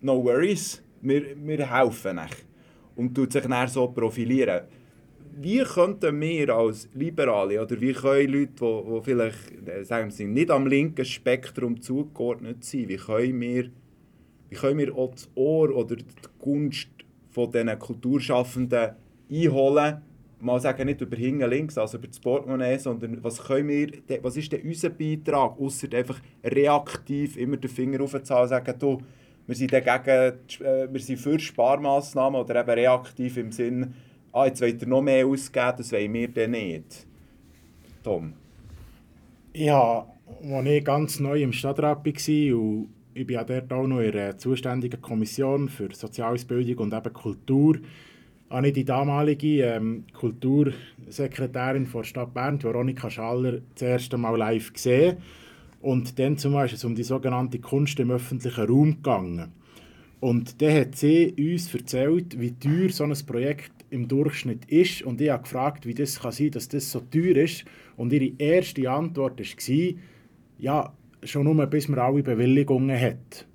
no 0.00 0.22
worries, 0.24 0.82
wir, 1.00 1.22
wir 1.36 1.70
helfen 1.70 2.18
euch 2.18 2.51
und 2.96 3.14
tut 3.14 3.32
sich 3.32 3.42
dann 3.42 3.68
so 3.68 3.88
profilieren. 3.88 4.62
Wie 5.34 5.62
könnten 5.62 6.20
wir 6.20 6.54
als 6.54 6.88
Liberale 6.94 7.62
oder 7.62 7.80
wie 7.80 7.92
können 7.94 8.32
Leute, 8.32 8.52
die, 8.60 8.94
die 8.94 9.00
vielleicht 9.02 9.68
äh, 9.68 9.84
sagen 9.84 10.12
wir, 10.14 10.26
nicht 10.26 10.50
am 10.50 10.66
linken 10.66 11.04
Spektrum 11.04 11.80
zugeordnet 11.80 12.64
sind, 12.64 12.88
wie 12.90 12.96
können 12.96 13.40
wir, 13.40 13.70
wie 14.50 14.56
können 14.56 14.78
wir 14.78 14.94
auch 14.94 15.12
das 15.12 15.30
Ohr 15.34 15.74
oder 15.74 15.96
die 15.96 16.04
Gunst 16.38 16.88
von 17.30 17.50
diesen 17.50 17.78
Kulturschaffenden 17.78 18.90
einholen? 19.30 20.02
Mal 20.40 20.60
sagen, 20.60 20.86
nicht 20.86 21.00
über 21.00 21.16
hinten 21.16 21.48
links, 21.48 21.78
also 21.78 21.98
über 21.98 22.08
das 22.08 22.18
Portemonnaie, 22.18 22.76
sondern 22.76 23.22
was, 23.22 23.42
können 23.42 23.68
wir, 23.68 23.90
was 24.22 24.36
ist 24.36 24.52
denn 24.52 24.62
unser 24.62 24.90
Beitrag, 24.90 25.58
außer 25.58 25.86
einfach 25.94 26.20
reaktiv 26.44 27.36
immer 27.36 27.56
den 27.56 27.70
Finger 27.70 28.00
aufzuhalten 28.02 28.42
und 28.42 28.48
sagen, 28.48 28.78
du, 28.78 28.98
wir 29.46 29.54
sind 29.54 29.72
dagegen, 29.72 30.38
äh, 30.60 30.88
wir 30.90 31.00
sind 31.00 31.18
für 31.18 31.38
Sparmaßnahmen 31.38 32.40
oder 32.40 32.60
eben 32.60 32.70
reaktiv 32.70 33.36
im 33.36 33.52
Sinn, 33.52 33.94
ah, 34.32 34.46
jetzt 34.46 34.60
wollt 34.60 34.80
ihr 34.80 34.88
noch 34.88 35.02
mehr 35.02 35.26
ausgeben, 35.26 35.74
das 35.78 35.92
wollen 35.92 36.12
wir 36.12 36.28
dann 36.28 36.50
nicht. 36.52 37.06
Tom? 38.02 38.32
Ja, 39.54 40.06
als 40.42 40.66
ich 40.66 40.84
ganz 40.84 41.20
neu 41.20 41.42
im 41.42 41.52
Stadtrat 41.52 42.04
war 42.04 42.58
und 42.58 42.88
ich 43.14 43.26
bin 43.26 43.34
ja 43.34 43.44
dort 43.44 43.72
auch 43.72 43.86
noch 43.86 44.00
in 44.00 44.12
der 44.12 44.38
zuständigen 44.38 45.00
Kommission 45.00 45.68
für 45.68 45.94
Sozialbildung 45.94 46.86
und 46.86 46.94
eben 46.94 47.12
Kultur, 47.12 47.78
habe 48.48 48.68
ich 48.68 48.74
die 48.74 48.84
damalige 48.84 49.62
ähm, 49.62 50.04
Kultursekretärin 50.12 51.88
der 51.92 52.04
Stadt 52.04 52.34
Bern, 52.34 52.62
Veronika 52.62 53.10
Schaller, 53.10 53.60
das 53.74 53.82
erste 53.82 54.16
Mal 54.18 54.36
live 54.36 54.72
gesehen. 54.72 55.18
Und 55.82 56.18
dann 56.18 56.38
zum 56.38 56.52
Beispiel 56.52 56.76
es 56.76 56.84
um 56.84 56.94
die 56.94 57.02
sogenannte 57.02 57.58
Kunst 57.58 57.98
im 58.00 58.12
öffentlichen 58.12 58.64
Raum 58.64 58.96
gegangen. 58.96 59.52
Und 60.20 60.62
dann 60.62 60.74
hat 60.76 60.94
sie 60.94 61.34
uns 61.36 61.74
erzählt, 61.74 62.40
wie 62.40 62.52
teuer 62.52 62.90
so 62.90 63.02
ein 63.02 63.16
Projekt 63.26 63.72
im 63.90 64.06
Durchschnitt 64.06 64.64
ist. 64.66 65.02
Und 65.02 65.20
ich 65.20 65.30
habe 65.30 65.42
gefragt, 65.42 65.84
wie 65.84 65.94
das 65.94 66.20
kann 66.20 66.30
sein 66.30 66.52
dass 66.52 66.68
das 66.68 66.90
so 66.92 67.00
teuer 67.00 67.36
ist. 67.36 67.64
Und 67.96 68.12
ihre 68.12 68.32
erste 68.38 68.88
Antwort 68.88 69.40
war, 69.40 69.94
ja, 70.58 70.92
schon 71.24 71.44
nur 71.44 71.66
bis 71.66 71.88
man 71.88 71.98
alle 71.98 72.22
Bewilligungen 72.22 72.98
hat 72.98 73.46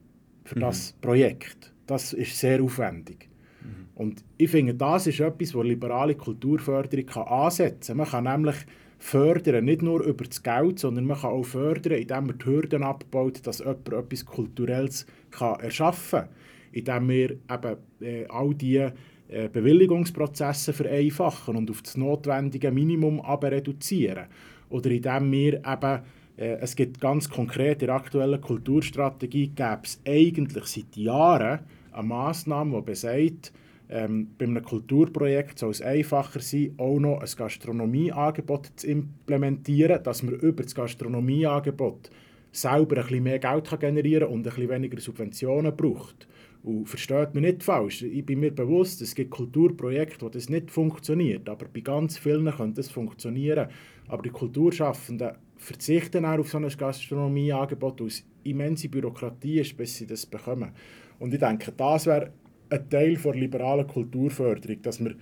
für 0.44 0.58
mhm. 0.58 0.62
das 0.62 0.94
Projekt. 1.00 1.74
Das 1.86 2.12
ist 2.12 2.38
sehr 2.38 2.62
aufwendig. 2.62 3.30
Mhm. 3.62 3.88
Und 3.96 4.26
ich 4.38 4.52
finde, 4.52 4.74
das 4.74 5.08
ist 5.08 5.22
etwas, 5.22 5.56
wo 5.56 5.62
liberale 5.62 6.16
Kulturförderung 6.16 7.10
ansetzen 7.28 7.96
kann. 7.96 7.98
Man 7.98 8.08
kann 8.08 8.24
nämlich 8.26 8.56
fördern, 8.98 9.66
nicht 9.66 9.82
nur 9.82 10.04
über 10.04 10.26
das 10.26 10.42
Geld, 10.42 10.80
sondern 10.80 11.06
man 11.06 11.20
kann 11.20 11.32
auch 11.32 11.44
fördern, 11.44 12.00
indem 12.00 12.28
man 12.28 12.38
die 12.38 12.46
Hürden 12.46 12.84
abbaut, 12.84 13.46
dass 13.46 13.60
jemand 13.60 13.88
etwas 13.90 14.26
Kulturelles 14.26 15.06
kann 15.32 15.60
erschaffen 15.60 16.22
kann. 16.22 16.30
Indem 16.72 17.10
wir 17.10 17.32
eben 17.32 17.78
äh, 18.02 18.26
all 18.28 18.54
diese 18.54 18.94
äh, 19.30 19.50
Bewilligungsprozesse 19.50 20.74
vereinfachen 20.74 21.56
und 21.56 21.70
auf 21.70 21.82
das 21.82 21.98
notwendige 21.98 22.72
Minimum 22.72 23.22
aber 23.22 23.52
reduzieren. 23.52 24.28
Oder 24.70 24.90
indem 24.90 25.32
wir 25.32 25.54
eben, 25.56 26.02
äh, 26.38 26.58
es 26.62 26.76
gibt 26.76 27.00
ganz 27.00 27.30
konkret 27.30 27.82
in 27.82 27.88
der 27.88 27.96
aktuellen 27.96 28.42
Kulturstrategie, 28.42 29.48
gäbe 29.50 29.82
es 29.84 30.00
eigentlich 30.08 30.66
seit 30.66 30.96
Jahren 30.96 31.60
eine 31.92 32.08
Massnahme, 32.08 32.78
die 32.78 32.86
besagt, 32.86 33.52
ähm, 33.90 34.32
bei 34.38 34.46
einem 34.46 34.64
Kulturprojekt 34.64 35.60
soll 35.60 35.72
es 35.72 35.82
einfacher 35.82 36.42
sein, 36.42 36.74
auch 36.78 37.00
noch 37.00 37.22
ein 37.22 37.30
Gastronomieangebot 37.36 38.72
zu 38.76 38.88
implementieren, 38.88 40.04
dass 40.04 40.24
man 40.24 40.36
über 40.36 40.64
das 40.64 40.76
Gastronomieangebot 40.76 42.10
selber 42.52 42.98
ein 42.98 43.04
bisschen 43.04 43.24
mehr 43.24 43.40
Geld 43.40 43.68
kann 43.68 43.80
generieren 43.80 44.30
und 44.30 44.40
ein 44.40 44.44
bisschen 44.44 44.70
weniger 44.70 45.00
Subventionen 45.00 45.76
braucht. 45.76 46.28
Und 46.64 46.90
versteht 46.90 47.34
mich 47.34 47.44
nicht 47.44 47.64
falsch, 47.64 48.02
ich 48.02 48.26
bin 48.26 48.42
mir 48.42 48.52
bewusst, 48.52 49.02
es 49.02 49.16
gibt 49.16 49.32
Kulturprojekte, 49.32 50.26
wo 50.26 50.30
das 50.30 50.50
nicht 50.50 50.70
funktioniert, 50.70 51.48
aber 51.48 51.68
bei 51.72 51.80
ganz 51.80 52.18
vielen 52.18 52.52
könnte 52.52 52.82
das 52.82 52.90
funktionieren. 52.90 53.70
Aber 54.10 54.24
die 54.24 54.32
Kulturschaffenden 54.32 55.32
verzichten 55.56 56.26
auch 56.26 56.40
auf 56.40 56.50
so 56.50 56.58
ein 56.58 56.68
Gastronomieangebot, 56.68 58.02
es 58.02 58.26
immense 58.44 58.90
Bürokratie 58.90 59.60
ist, 59.60 59.78
bis 59.78 59.96
sie 59.96 60.08
das 60.08 60.26
bekommen. 60.26 60.72
Und 61.20 61.34
ich 61.34 61.40
denke, 61.40 61.72
das 61.72 62.06
wäre 62.06 62.32
ein 62.70 62.90
Teil 62.90 63.16
der 63.16 63.34
liberalen 63.34 63.88
Kulturförderung, 63.88 64.82
dass 64.82 65.04
wir 65.04 65.16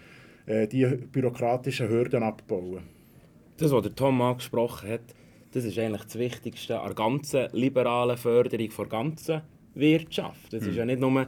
äh, 0.46 0.68
die 0.68 0.86
bürokratischen 0.86 1.90
Hürden 1.90 2.24
abbauen. 2.24 2.84
Das, 3.58 3.72
was 3.72 3.84
der 3.84 3.96
Tom 3.96 4.22
angesprochen 4.22 4.90
hat, 4.90 5.16
das 5.54 5.64
ist 5.64 5.80
eigentlich 5.80 6.04
das 6.04 6.20
Wichtigste 6.20 6.80
an 6.80 6.88
der 6.88 6.96
ganzen 6.96 7.48
liberalen 7.54 8.18
Förderung 8.18 8.70
der 8.78 8.86
ganzen 8.88 9.42
Wirtschaft. 9.74 10.52
Das 10.52 10.64
mhm. 10.64 10.70
ist 10.70 10.76
ja 10.76 10.86
nicht 10.86 11.00
nur 11.00 11.28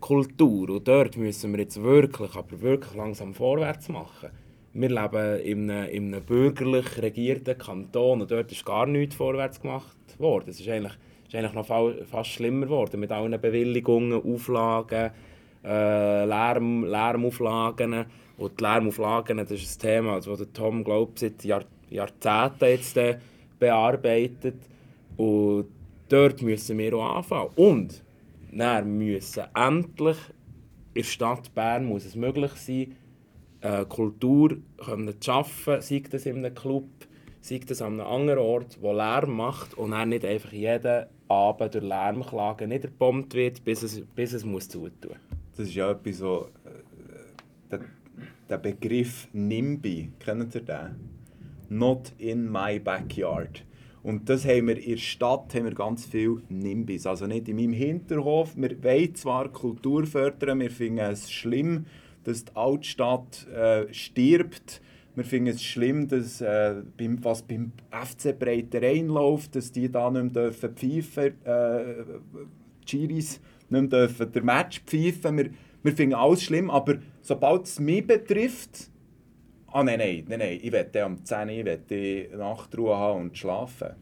Kultur. 0.00 0.70
Und 0.70 0.88
dort 0.88 1.16
müssen 1.16 1.52
wir 1.52 1.60
jetzt 1.60 1.82
wirklich, 1.82 2.34
aber 2.34 2.60
wirklich 2.60 2.94
langsam 2.94 3.34
vorwärts 3.34 3.88
machen. 3.88 4.30
Wir 4.72 4.88
leben 4.90 5.40
in 5.40 5.70
einem, 5.70 5.88
in 5.90 6.14
einem 6.14 6.24
bürgerlich 6.24 7.00
regierten 7.00 7.56
Kanton 7.56 8.20
und 8.20 8.30
dort 8.30 8.52
ist 8.52 8.64
gar 8.64 8.86
nichts 8.86 9.14
vorwärts 9.14 9.60
gemacht 9.60 9.96
worden. 10.18 10.50
Es 10.50 10.60
ist 10.60 10.68
eigentlich, 10.68 10.92
ist 11.26 11.34
eigentlich 11.34 11.54
noch 11.54 11.66
fast 12.06 12.30
schlimmer 12.30 12.66
geworden 12.66 13.00
mit 13.00 13.10
allen 13.10 13.40
Bewilligungen, 13.40 14.22
Auflagen, 14.22 15.12
äh, 15.66 16.24
Lärm, 16.24 16.84
Lärmauflagen. 16.84 18.06
Und 18.38 18.60
die 18.60 18.64
Lärmauflagen, 18.64 19.38
das 19.38 19.50
ist 19.50 19.78
ein 19.78 19.88
Thema, 19.88 20.20
das 20.20 20.38
der 20.38 20.52
Tom, 20.52 20.84
glaube 20.84 21.12
seit 21.16 21.42
Jahr, 21.44 21.64
Jahrzehnten 21.90 22.64
jetzt 22.66 22.96
äh, 22.96 23.18
bearbeitet. 23.58 24.56
Und 25.16 25.66
dort 26.08 26.42
müssen 26.42 26.78
wir 26.78 26.94
auch 26.94 27.16
anfangen. 27.16 27.50
Und 27.56 28.02
dann 28.52 28.96
müssen 28.98 29.44
endlich 29.54 30.18
in 30.94 31.02
der 31.02 31.08
Stadt 31.08 31.54
Bern 31.54 31.84
muss 31.84 32.06
es 32.06 32.16
möglich 32.16 32.52
sein, 32.52 32.96
äh, 33.60 33.84
Kultur 33.84 34.56
können 34.82 35.08
zu 35.20 35.24
schaffen, 35.24 35.80
sei 35.80 36.02
das 36.10 36.24
in 36.24 36.38
einem 36.38 36.54
Club, 36.54 36.88
sei 37.40 37.60
das 37.66 37.82
an 37.82 38.00
einem 38.00 38.06
anderen 38.06 38.38
Ort, 38.38 38.78
wo 38.80 38.92
Lärm 38.92 39.36
macht 39.36 39.74
und 39.74 39.90
dann 39.90 40.10
nicht 40.10 40.24
einfach 40.24 40.52
jeden 40.52 41.06
Abend 41.28 41.74
durch 41.74 41.84
Lärmklagen 41.84 42.68
niedergebombt 42.68 43.34
wird, 43.34 43.62
bis 43.64 43.82
es, 43.82 44.00
bis 44.14 44.32
es 44.32 44.44
muss 44.44 44.68
zutun 44.68 45.16
das 45.56 45.68
ist 45.68 45.74
ja 45.74 45.90
etwas 45.90 46.18
so, 46.18 46.48
äh, 46.64 47.70
der, 47.70 47.80
der 48.48 48.58
Begriff 48.58 49.28
NIMBY, 49.32 50.12
kennt 50.18 50.54
ihr 50.54 50.60
den? 50.60 50.96
Not 51.68 52.12
in 52.18 52.50
my 52.50 52.78
backyard. 52.78 53.64
Und 54.02 54.28
das 54.28 54.44
haben 54.44 54.68
wir 54.68 54.78
in 54.78 54.90
der 54.92 54.96
Stadt 54.98 55.52
haben 55.54 55.64
wir 55.64 55.74
ganz 55.74 56.06
viel 56.06 56.40
NIMBYs. 56.48 57.06
Also 57.06 57.26
nicht 57.26 57.48
in 57.48 57.56
meinem 57.56 57.72
Hinterhof. 57.72 58.56
Wir 58.56 58.80
wollen 58.84 59.14
zwar 59.16 59.48
Kultur 59.48 60.06
fördern, 60.06 60.60
wir 60.60 60.70
finden 60.70 61.00
es 61.00 61.28
schlimm, 61.28 61.86
dass 62.22 62.44
die 62.44 62.54
Altstadt 62.54 63.48
äh, 63.48 63.92
stirbt. 63.92 64.80
Wir 65.16 65.24
finden 65.24 65.48
es 65.48 65.62
schlimm, 65.64 66.06
dass, 66.06 66.40
äh, 66.40 66.82
beim, 66.96 67.24
was 67.24 67.42
beim 67.42 67.72
FC 67.90 68.38
Breiterein 68.38 69.08
läuft, 69.08 69.56
dass 69.56 69.72
die 69.72 69.90
da 69.90 70.08
nicht 70.10 70.34
mehr 70.34 70.52
pfeifen 70.52 70.74
dürfen. 70.76 71.44
Äh, 71.44 72.04
nicht 73.68 73.90
mehr 73.90 74.06
dürfen 74.06 74.32
den 74.32 74.44
Match 74.44 74.80
pfeifen. 74.80 75.36
Wir, 75.36 75.50
wir 75.82 75.92
finden 75.92 76.14
alles 76.14 76.42
schlimm, 76.42 76.70
aber 76.70 76.96
sobald 77.22 77.64
es 77.64 77.78
mich 77.78 78.06
betrifft, 78.06 78.90
ah 79.68 79.82
nein, 79.82 79.98
nein, 79.98 80.24
nein, 80.28 80.38
nein, 80.38 80.60
ich 80.62 80.72
werde 80.72 81.04
am 81.04 81.24
10 81.24 81.48
Uhr 81.48 81.78
ich 81.88 82.32
Nachtruhe 82.32 82.96
haben 82.96 83.22
und 83.22 83.38
schlafen. 83.38 83.94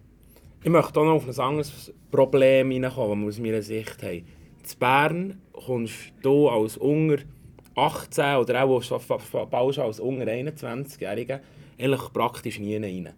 Ich 0.62 0.70
möchte 0.70 0.98
auch 1.00 1.05
noch 1.05 1.14
auf 1.14 1.29
ein 1.29 1.38
anderes 1.38 1.92
Problem 2.11 2.70
hineinkommen, 2.70 3.27
das 3.27 3.37
wir 3.37 3.42
aus 3.42 3.46
meiner 3.46 3.62
Sicht 3.62 4.03
haben. 4.03 4.16
In 4.16 4.79
Bern 4.79 5.42
kommst 5.53 6.12
du 6.22 6.48
als 6.48 6.79
Unger 6.79 7.18
18 7.74 8.37
oder 8.37 8.64
auch 8.64 9.46
bald 9.50 9.79
als 9.79 10.00
Unger 10.00 10.27
21-Jähriger 10.27 11.40
eigentlich 11.79 12.12
praktisch 12.12 12.59
nie 12.61 12.77
rein. 12.77 13.11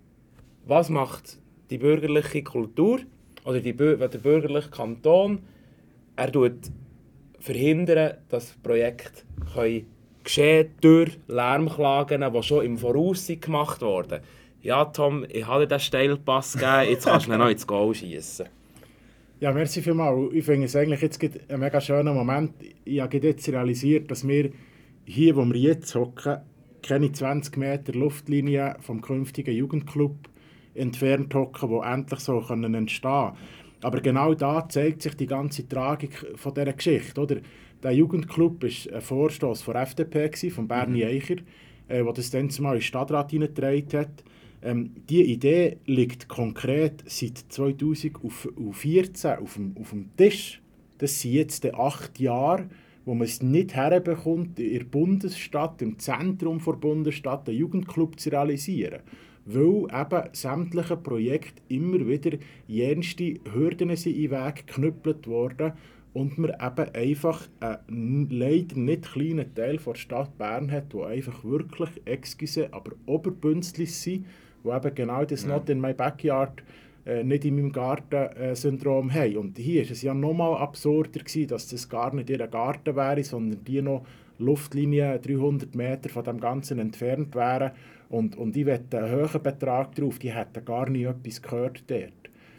Was 0.65 0.89
macht 0.89 1.39
die 1.71 1.79
bürgerliche 1.79 2.43
Kultur 2.43 3.01
oder 3.45 3.61
die, 3.61 3.75
der 3.75 4.09
bürgerliche 4.09 4.71
Kanton? 4.71 5.41
Er 6.17 6.33
tut 6.33 6.71
verhindern, 7.39 8.15
dass 8.29 8.53
Projekte 8.63 9.23
können 9.55 9.87
geschehen 10.25 10.71
durch 10.81 11.19
Lärmklagen, 11.29 12.25
die 12.33 12.43
schon 12.43 12.65
im 12.65 12.79
Voraus 12.79 13.31
gemacht 13.41 13.81
wurden. 13.81 14.21
Ja, 14.63 14.87
Tom, 14.87 15.25
ich 15.29 15.47
habe 15.47 15.63
dir 15.63 15.77
den 15.77 15.81
Steilpass 15.81 16.55
gegeben, 16.55 16.91
jetzt 16.91 17.07
kannst 17.07 17.29
du 17.29 17.37
noch 17.37 17.49
ins 17.49 17.67
Goal 17.67 17.95
schießen. 17.95 18.47
Ja, 19.39 19.53
merci 19.53 19.83
vielmals. 19.83 20.33
Ich 20.33 20.45
finde 20.45 20.65
es 20.67 20.75
eigentlich 20.75 21.03
jetzt 21.03 21.23
ein 21.23 21.61
mega 21.61 21.81
schöner 21.81 22.15
Moment. 22.15 22.55
Ich 22.85 23.01
habe 23.01 23.19
jetzt 23.19 23.49
realisiert, 23.49 24.11
dass 24.11 24.27
wir 24.27 24.51
hier, 25.05 25.37
wo 25.37 25.45
wir 25.45 25.61
jetzt 25.61 25.95
hocken, 25.95 26.39
keine 26.83 27.13
20 27.13 27.57
Meter 27.59 27.93
Luftlinie 27.93 28.77
vom 28.81 29.03
künftigen 29.03 29.55
Jugendclub 29.55 30.17
entfernt 30.75 31.35
hocken, 31.35 31.69
die 31.69 31.87
endlich 31.87 32.21
so 32.21 32.39
entstehen 32.41 32.81
können. 32.81 33.37
Aber 33.83 34.01
genau 34.01 34.35
da 34.35 34.69
zeigt 34.69 35.03
sich 35.03 35.15
die 35.15 35.27
ganze 35.27 35.69
Tragik 35.69 36.27
von 36.37 36.55
dieser 36.55 36.73
Geschichte. 36.73 37.21
Oder? 37.21 37.37
Der 37.83 37.93
Jugendclub 37.93 38.63
war 38.63 38.95
ein 38.95 39.01
Vorstoß 39.01 39.63
von 39.63 39.75
der 39.75 39.83
FDP, 39.83 40.51
von 40.51 40.67
Bernie 40.67 41.05
mhm. 41.05 41.11
Eicher, 41.11 41.37
äh, 41.89 42.03
der 42.03 42.13
das 42.13 42.31
dann 42.31 42.51
mal 42.61 42.73
in 42.73 42.79
den 42.79 42.83
Stadtrat 42.83 43.31
hineingetragen 43.31 44.01
hat. 44.01 44.25
Ähm, 44.63 44.93
diese 45.09 45.25
Idee 45.25 45.77
liegt 45.85 46.29
konkret 46.29 47.05
seit 47.07 47.39
2014 47.49 49.39
auf 49.39 49.55
dem, 49.55 49.77
auf 49.79 49.91
dem 49.91 50.17
Tisch. 50.17 50.63
Das 50.99 51.21
sind 51.21 51.33
jetzt 51.35 51.75
acht 51.75 52.19
Jahre, 52.19 52.69
wo 53.05 53.15
man 53.15 53.27
es 53.27 53.43
nicht 53.43 53.75
herbekommt, 53.75 54.59
in 54.59 54.79
der 54.79 54.85
Bundesstadt, 54.85 55.83
im 55.83 55.99
Zentrum 55.99 56.61
der 56.65 56.73
Bundesstadt, 56.73 57.49
einen 57.49 57.59
Jugendclub 57.59 58.19
zu 58.19 58.31
realisieren. 58.31 59.01
Weil 59.47 59.85
eben 59.85 60.29
sämtliche 60.33 60.97
Projekte 60.97 61.63
immer 61.69 62.07
wieder 62.07 62.37
jenste 62.67 63.35
Hürden 63.53 63.95
sind 63.97 64.17
in 64.17 64.23
den 64.23 64.31
Weg 64.33 64.67
geknüppelt 64.67 65.27
worden 65.27 65.73
und 66.13 66.39
man 66.39 66.51
eben 66.51 66.95
einfach 66.95 67.47
einen 67.61 68.29
leider 68.31 68.77
nicht 68.77 69.13
kleinen 69.13 69.55
Teil 69.55 69.77
der 69.77 69.95
Stadt 69.95 70.37
Bern 70.39 70.71
hat, 70.71 70.95
wo 70.95 71.05
einfach 71.05 71.45
wirklich, 71.45 71.91
excuse, 72.07 72.73
aber 72.73 72.93
oberbünzlig 73.05 73.95
sind, 73.95 74.27
wo 74.63 74.75
eben 74.75 74.95
genau 74.95 75.25
das 75.25 75.43
ja. 75.43 75.51
«Not 75.51 75.69
in 75.69 75.81
my 75.81 75.93
backyard» 75.93 76.63
äh, 77.07 77.23
nicht 77.23 77.45
in 77.45 77.55
meinem 77.55 77.71
Garten-Syndrom 77.71 79.11
äh, 79.11 79.13
haben. 79.13 79.37
Und 79.37 79.59
hier 79.59 79.85
war 79.85 79.93
es 79.93 80.03
ja 80.03 80.13
nochmal 80.13 80.57
absurder, 80.57 81.21
gewesen, 81.21 81.47
dass 81.49 81.69
das 81.69 81.89
gar 81.89 82.13
nicht 82.15 82.31
ihr 82.31 82.45
Garten 82.49 82.97
wäre, 82.97 83.23
sondern 83.23 83.63
die 83.65 83.81
noch 83.81 84.05
Luftlinie 84.39 85.19
300 85.21 85.75
Meter 85.75 86.09
von 86.09 86.25
dem 86.25 86.41
Ganzen 86.41 86.79
entfernt 86.79 87.35
wären. 87.35 87.73
Und, 88.09 88.37
und 88.37 88.57
ich 88.57 88.67
wette 88.67 88.99
einen 88.99 89.13
hohen 89.13 89.43
Betrag 89.43 89.95
drauf, 89.95 90.19
die 90.19 90.33
hätten 90.33 90.65
gar 90.65 90.89
nie 90.89 91.05
etwas 91.05 91.43
gehört 91.43 91.85
dort. 91.89 92.13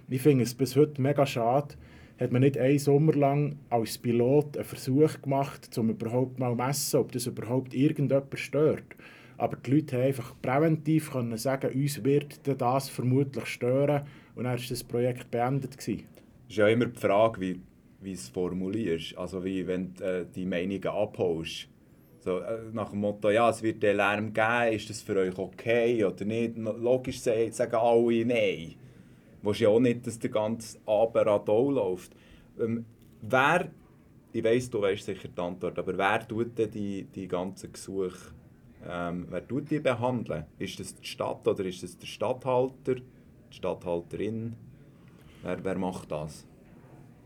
Ich 0.09 0.21
finde 0.21 0.43
es 0.43 0.53
bis 0.53 0.75
heute 0.75 1.01
mega 1.01 1.25
schade, 1.25 1.75
hat 2.19 2.31
man 2.31 2.41
nicht 2.41 2.57
einen 2.57 2.79
Sommer 2.79 3.13
lang 3.13 3.57
als 3.69 3.97
Pilot 3.97 4.57
einen 4.57 4.65
Versuch 4.65 5.21
gemacht, 5.21 5.77
um 5.77 5.89
überhaupt 5.89 6.39
mal 6.39 6.51
zu 6.51 6.55
messen, 6.55 6.99
ob 6.99 7.11
das 7.11 7.27
überhaupt 7.27 7.73
irgendjemand 7.73 8.37
stört. 8.39 8.95
Aber 9.37 9.55
die 9.57 9.71
Leute 9.71 9.97
haben 9.97 10.03
einfach 10.03 10.33
präventiv 10.41 11.11
können 11.11 11.37
sagen, 11.37 11.71
uns 11.73 12.03
wird 12.03 12.39
das 12.59 12.89
vermutlich 12.89 13.45
stören. 13.45 14.03
Und 14.35 14.45
dann 14.45 14.57
war 14.57 14.65
das 14.67 14.83
Projekt 14.83 15.29
beendet. 15.29 15.75
Es 15.77 15.87
ist 15.87 16.57
ja 16.57 16.67
immer 16.67 16.87
die 16.87 16.99
Frage, 16.99 17.39
wie, 17.39 17.61
wie 18.01 18.13
es 18.13 18.29
formulierst. 18.29 19.17
Also 19.17 19.43
wie 19.43 19.67
wenn 19.67 19.93
du 19.93 20.03
äh, 20.03 20.25
die 20.33 20.45
Meinungen 20.45 20.87
abholst. 20.87 21.69
So, 22.27 22.39
äh, 22.39 22.59
nach 22.73 22.89
dem 22.89 22.99
Motto, 22.99 23.29
ja, 23.29 23.49
es 23.49 23.63
wird 23.63 23.81
den 23.81 23.95
Lärm 23.95 24.33
geben, 24.33 24.73
ist 24.73 24.89
das 24.89 25.01
für 25.01 25.15
euch 25.15 25.37
okay 25.37 26.03
oder 26.03 26.25
nicht? 26.25 26.57
Logisch 26.57 27.21
sagen 27.21 27.75
alle 27.75 28.25
Nein. 28.25 28.75
Willst 29.41 29.61
ja 29.61 29.69
auch 29.69 29.79
nicht, 29.79 30.05
dass 30.05 30.19
der 30.19 30.29
ganze 30.29 30.77
Abend 30.85 31.25
Radau 31.25 31.71
läuft. 31.71 32.11
Ähm, 32.59 32.83
wer, 33.21 33.69
ich 34.33 34.43
weiss, 34.43 34.69
du 34.69 34.81
weißt 34.81 35.05
sicher 35.05 35.29
die 35.29 35.41
Antwort, 35.41 35.79
aber 35.79 35.97
wer 35.97 36.27
tut 36.27 36.57
denn 36.57 36.69
die, 36.69 37.05
die 37.05 37.29
ganzen 37.29 37.71
Gesuche 37.71 38.33
ähm, 38.85 39.27
wer 39.29 39.47
tut 39.47 39.71
die 39.71 39.79
behandeln? 39.79 40.47
Ist 40.59 40.81
das 40.81 40.95
die 40.95 41.07
Stadt 41.07 41.47
oder 41.47 41.63
ist 41.63 41.81
das 41.81 41.97
der 41.97 42.07
Stadthalter, 42.07 42.95
die 42.95 43.03
Stadthalterin? 43.51 44.53
Wer, 45.43 45.63
wer 45.63 45.77
macht 45.77 46.11
das? 46.11 46.45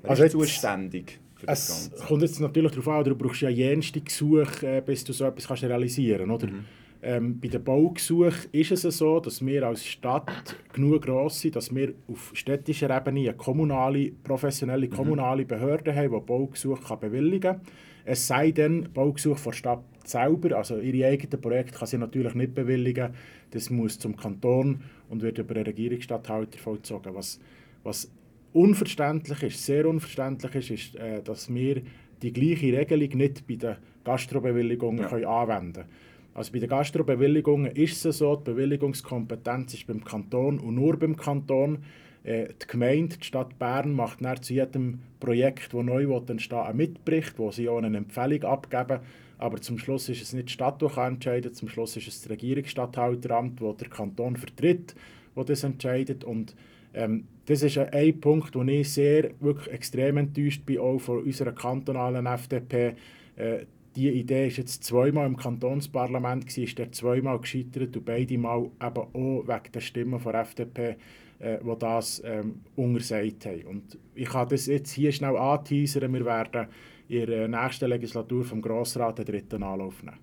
Wer 0.04 0.12
also 0.12 0.26
ist 0.26 0.34
zuständig 0.34 1.20
es 1.48 1.90
Ganze? 1.92 2.06
kommt 2.06 2.22
jetzt 2.22 2.40
natürlich 2.40 2.72
darauf 2.72 2.88
an, 2.88 3.04
du 3.04 3.16
brauchst 3.16 3.42
ja 3.42 3.50
jenste 3.50 4.02
Gesuche, 4.02 4.78
äh, 4.78 4.82
bis 4.82 5.04
du 5.04 5.14
so 5.14 5.26
etwas 5.26 5.48
kannst 5.48 5.64
realisieren 5.64 6.30
kannst. 6.30 6.46
Mhm. 6.46 6.66
Ähm, 7.04 7.40
bei 7.40 7.48
den 7.48 7.64
Baugesuchen 7.64 8.50
ist 8.52 8.72
es 8.72 8.98
so, 8.98 9.20
dass 9.20 9.44
wir 9.44 9.66
als 9.66 9.86
Stadt 9.86 10.56
genug 10.72 11.02
gross 11.02 11.40
sind, 11.40 11.56
dass 11.56 11.74
wir 11.74 11.94
auf 12.08 12.32
städtischer 12.36 12.96
Ebene 12.96 13.30
eine 13.30 13.34
kommunale, 13.34 14.12
professionelle 14.24 14.88
mhm. 14.88 14.92
kommunale 14.92 15.46
Behörde 15.46 15.96
haben, 15.96 16.14
die 16.14 16.26
Baugesuche 16.26 16.98
bewilligen 16.98 17.42
kann. 17.42 17.62
Es 18.06 18.28
sei 18.28 18.52
denn, 18.52 18.88
Baugesuche 18.94 19.38
von 19.38 19.52
der 19.52 19.58
Stadt 19.58 19.84
selber, 20.04 20.58
also 20.58 20.80
ihre 20.80 21.08
eigenen 21.08 21.42
Projekte, 21.42 21.78
kann 21.78 21.88
sie 21.88 21.98
natürlich 21.98 22.36
nicht 22.36 22.54
bewilligen. 22.54 23.14
Das 23.52 23.70
muss 23.70 24.00
zum 24.00 24.16
Kanton 24.16 24.82
und 25.10 25.22
wird 25.22 25.38
über 25.38 25.54
den 25.54 25.66
Regierungsstatthalter 25.66 26.58
vollzogen. 26.58 27.14
Was, 27.14 27.40
was 27.84 28.12
unverständlich 28.54 29.44
ist, 29.44 29.66
sehr 29.66 29.88
unverständlich 29.88 30.56
ist, 30.56 30.72
ist, 30.72 30.96
äh, 30.96 31.22
dass 31.22 31.54
wir 31.54 31.82
die 32.22 32.34
gleiche 32.34 32.78
Regelung 32.78 33.18
nicht 33.18 33.48
bei 33.48 33.56
den 33.56 33.78
Gastrobewilligungen 34.04 35.04
ja. 35.04 35.10
können 35.10 35.26
anwenden 35.26 35.74
können. 35.74 35.90
Also 36.34 36.54
bei 36.54 36.60
den 36.60 36.70
Gastrobewilligungen 36.70 37.72
ist 37.72 38.06
es 38.06 38.20
so, 38.20 38.36
die 38.36 38.52
Bewilligungskompetenz 38.52 39.74
ist 39.74 39.88
beim 39.88 40.04
Kanton 40.04 40.60
und 40.60 40.76
nur 40.76 40.98
beim 40.98 41.18
Kanton. 41.18 41.80
Äh, 42.24 42.50
die 42.62 42.68
Gemeinde, 42.68 43.18
die 43.18 43.26
Stadt 43.26 43.60
Bern, 43.60 43.94
macht 43.94 44.22
zu 44.46 44.54
jedem 44.54 45.00
Projekt, 45.20 45.74
das 45.74 45.84
neu 45.84 46.16
entstehen 46.16 46.60
einen 46.60 46.78
Mitbericht, 46.78 47.38
wo 47.38 47.52
sie 47.52 47.68
auch 47.68 47.80
eine 47.80 47.98
Empfehlung 47.98 48.44
abgeben. 48.44 49.00
Aber 49.40 49.60
zum 49.60 49.78
Schluss 49.80 50.08
ist 50.08 50.22
es 50.22 50.34
nicht 50.34 50.50
die 50.50 50.54
Stadt, 50.54 50.82
die 50.82 50.86
entscheidet, 50.86 51.56
zum 51.56 51.68
Schluss 51.68 51.98
ist 51.98 52.08
es 52.08 52.22
das 52.22 52.30
Regierungsstatthalteramt, 52.30 53.60
das 53.60 53.78
der 53.78 53.90
Kanton 53.90 54.38
vertritt, 54.38 54.96
wo 55.34 55.44
das 55.44 55.64
entscheidet. 55.64 56.24
Und 56.24 56.56
ähm, 56.94 57.26
das 57.52 57.64
ist 57.64 57.78
ein 57.78 58.20
Punkt, 58.20 58.56
wo 58.56 58.64
ich 58.64 58.94
sehr, 58.94 59.32
wirklich 59.40 59.68
extrem 59.74 60.18
enttäuscht 60.18 60.66
bin, 60.66 60.80
auch 60.80 61.00
von 61.00 61.24
unserer 61.24 61.52
kantonalen 61.52 62.26
FDP. 62.26 62.94
Äh, 63.36 63.66
die 63.96 64.10
Idee 64.10 64.48
ist 64.48 64.58
jetzt 64.58 64.86
zweimal 64.86 65.28
im 65.28 65.36
Kantonsparlament, 65.36 66.46
gewesen, 66.46 66.64
ist 66.64 66.78
der 66.78 66.92
zweimal 66.94 67.40
gescheitert 67.40 67.98
und 67.98 68.06
beide 68.06 68.38
Mal 68.38 68.70
eben 68.82 68.98
auch 68.98 69.44
wegen 69.48 69.72
der 69.74 69.80
Stimmen 69.82 70.22
der 70.24 70.36
FDP, 70.36 70.96
äh, 71.40 71.58
die 71.62 71.80
das 71.80 72.22
ähm, 72.26 72.62
untersagt 72.78 73.46
haben. 73.46 73.64
Und 73.64 73.98
ich 74.16 74.30
kann 74.30 74.48
das 74.48 74.68
jetzt 74.68 74.94
hier 74.94 75.12
schnell 75.12 75.36
anteasern, 75.36 76.14
wir 76.14 76.24
werden 76.24 76.68
in 77.10 77.26
der 77.26 77.48
nächsten 77.50 77.90
Legislatur 77.90 78.46
vom 78.46 78.62
Grossrat 78.62 79.18
den 79.18 79.26
dritten 79.26 79.62
Anlauf 79.62 80.02
nehmen. 80.04 80.20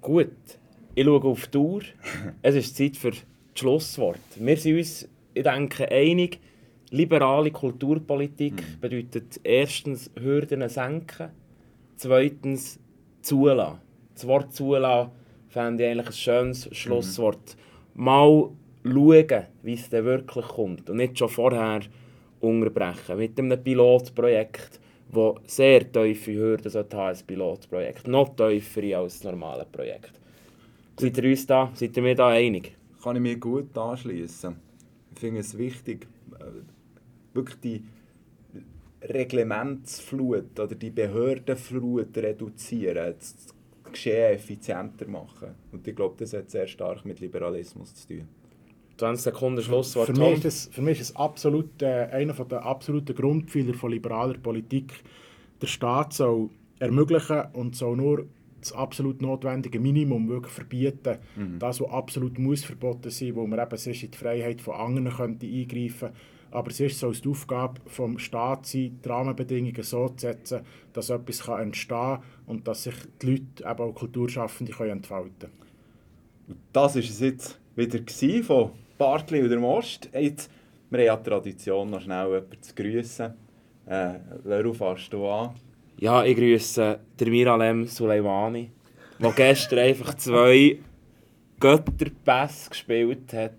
Gut, 0.00 0.58
ich 0.96 1.04
schaue 1.04 1.22
auf 1.22 1.46
die 1.46 1.58
Uhr. 1.58 1.82
es 2.42 2.56
ist 2.56 2.76
Zeit 2.76 2.96
für 2.96 3.10
das 3.10 3.24
Schlusswort. 3.54 4.18
Wir 4.36 4.56
sind 4.56 4.76
uns, 4.76 5.08
ich 5.34 5.42
denke, 5.42 5.90
einig, 5.90 6.40
liberale 6.90 7.50
Kulturpolitik 7.50 8.54
mhm. 8.54 8.80
bedeutet 8.80 9.40
erstens 9.42 10.10
Hürden 10.18 10.68
senken, 10.68 11.30
zweitens 11.96 12.78
zulassen. 13.22 13.80
Das 14.14 14.26
Wort 14.26 14.52
zulassen 14.52 15.10
fände 15.48 15.84
ich 15.84 15.90
eigentlich 15.90 16.06
ein 16.06 16.12
schönes 16.12 16.68
Schlusswort. 16.72 17.56
Mhm. 17.94 18.04
Mal 18.04 18.50
schauen, 18.84 19.46
wie 19.62 19.74
es 19.74 19.88
dann 19.90 20.04
wirklich 20.04 20.46
kommt 20.46 20.88
und 20.90 20.96
nicht 20.96 21.18
schon 21.18 21.28
vorher 21.28 21.80
unterbrechen. 22.40 23.16
Mit 23.16 23.38
einem 23.38 23.62
Pilotprojekt 23.62 24.80
wo 25.14 25.38
sehr 25.46 25.90
tiefe 25.90 26.34
Hürden 26.34 26.70
sollte 26.70 26.96
haben, 26.96 27.16
ein 27.16 27.26
Pilotprojekt. 27.26 28.08
Noch 28.08 28.34
tiefer 28.36 28.98
als 28.98 29.20
das 29.20 29.24
normale 29.24 29.66
Projekt. 29.70 30.12
Seid 30.98 31.18
ihr 31.18 31.30
uns 31.30 31.46
da, 31.46 31.70
seid 31.74 31.96
ihr 31.96 32.02
mir 32.02 32.14
da 32.14 32.28
einig? 32.28 32.76
Kann 33.02 33.16
ich 33.16 33.22
mir 33.22 33.36
gut 33.36 33.76
anschließen. 33.76 34.56
Finde 35.24 35.40
es 35.40 35.56
wichtig, 35.56 36.06
äh, 36.38 36.44
wirklich 37.32 37.58
die 37.60 37.82
Reglementsflut 39.00 40.60
oder 40.60 40.74
die 40.74 40.90
Behördenflut 40.90 42.14
reduzieren, 42.18 43.14
das 43.18 43.34
Geschehen 43.90 44.34
effizienter 44.34 45.08
machen. 45.08 45.54
Und 45.72 45.88
ich 45.88 45.96
glaube, 45.96 46.16
das 46.18 46.34
hat 46.34 46.50
sehr 46.50 46.66
stark 46.66 47.06
mit 47.06 47.20
Liberalismus 47.20 47.94
zu 47.94 48.08
tun. 48.08 48.28
20 48.98 49.24
Sekunden 49.24 49.62
Schlusswort. 49.62 50.08
Für 50.08 50.12
mich 50.12 50.34
ist 50.34 50.44
es, 50.44 50.68
für 50.70 50.82
mich 50.82 51.00
ist 51.00 51.08
es 51.12 51.16
absolut, 51.16 51.80
äh, 51.80 52.10
einer 52.12 52.34
der 52.34 52.62
absoluten 52.62 53.14
Grundpfeiler 53.14 53.72
von 53.72 53.92
liberaler 53.92 54.36
Politik. 54.36 54.92
Der 55.62 55.68
Staat 55.68 56.12
soll 56.12 56.50
ermöglichen 56.80 57.44
und 57.54 57.76
soll 57.76 57.96
nur 57.96 58.26
das 58.64 58.72
absolut 58.72 59.22
notwendige 59.22 59.78
Minimum 59.78 60.28
wirklich 60.28 60.52
verbieten. 60.52 61.18
Das, 61.58 61.80
was 61.80 61.90
absolut 61.90 62.38
muss 62.38 62.64
verboten 62.64 63.10
sein, 63.10 63.34
wo 63.34 63.46
man 63.46 63.58
eben 63.58 63.76
sonst 63.76 64.02
in 64.02 64.10
die 64.10 64.18
Freiheit 64.18 64.60
von 64.60 64.74
anderen 64.74 65.10
könnte 65.10 65.46
eingreifen 65.46 66.10
aber 66.54 66.70
es 66.70 66.78
ist 66.78 67.00
so 67.00 67.10
die 67.10 67.28
Aufgabe 67.28 67.80
vom 67.86 68.16
Staat 68.16 68.66
sein, 68.66 69.00
die 69.04 69.08
Rahmenbedingungen 69.08 69.82
so 69.82 70.08
zu 70.10 70.18
setzen, 70.18 70.60
dass 70.92 71.10
etwas 71.10 71.42
kann 71.42 71.60
entstehen 71.60 71.98
kann 71.98 72.22
und 72.46 72.68
dass 72.68 72.84
sich 72.84 72.94
die 73.20 73.26
Leute, 73.26 73.68
eben 73.68 73.80
auch 73.80 73.92
Kulturschaffende, 73.92 74.70
können 74.70 74.90
entfalten 74.90 75.50
können. 75.50 76.60
Das 76.72 76.94
war 76.94 77.02
es 77.02 77.18
jetzt 77.18 77.58
wieder 77.74 77.98
von 78.44 78.70
Bartli 78.96 79.42
oder 79.42 79.58
Most. 79.58 80.08
Jetzt, 80.14 80.48
wir 80.90 81.00
haben 81.00 81.06
ja 81.06 81.16
die 81.16 81.28
Tradition, 81.28 81.90
noch 81.90 82.00
schnell 82.00 82.26
jemanden 82.28 82.62
zu 82.62 82.72
grüssen. 82.72 83.34
Äh, 83.86 84.18
Leru, 84.44 84.72
fährst 84.72 85.12
du 85.12 85.26
an? 85.26 85.56
Ja, 85.98 86.24
ich 86.24 86.36
grüße 86.36 86.98
den 87.20 87.30
Miralem 87.30 87.86
Suleimani, 87.86 88.70
der 89.20 89.32
gestern 89.32 89.78
einfach 89.78 90.14
zwei 90.14 90.78
Götterpässe 91.60 92.70
gespielt 92.70 93.32
hat. 93.32 93.52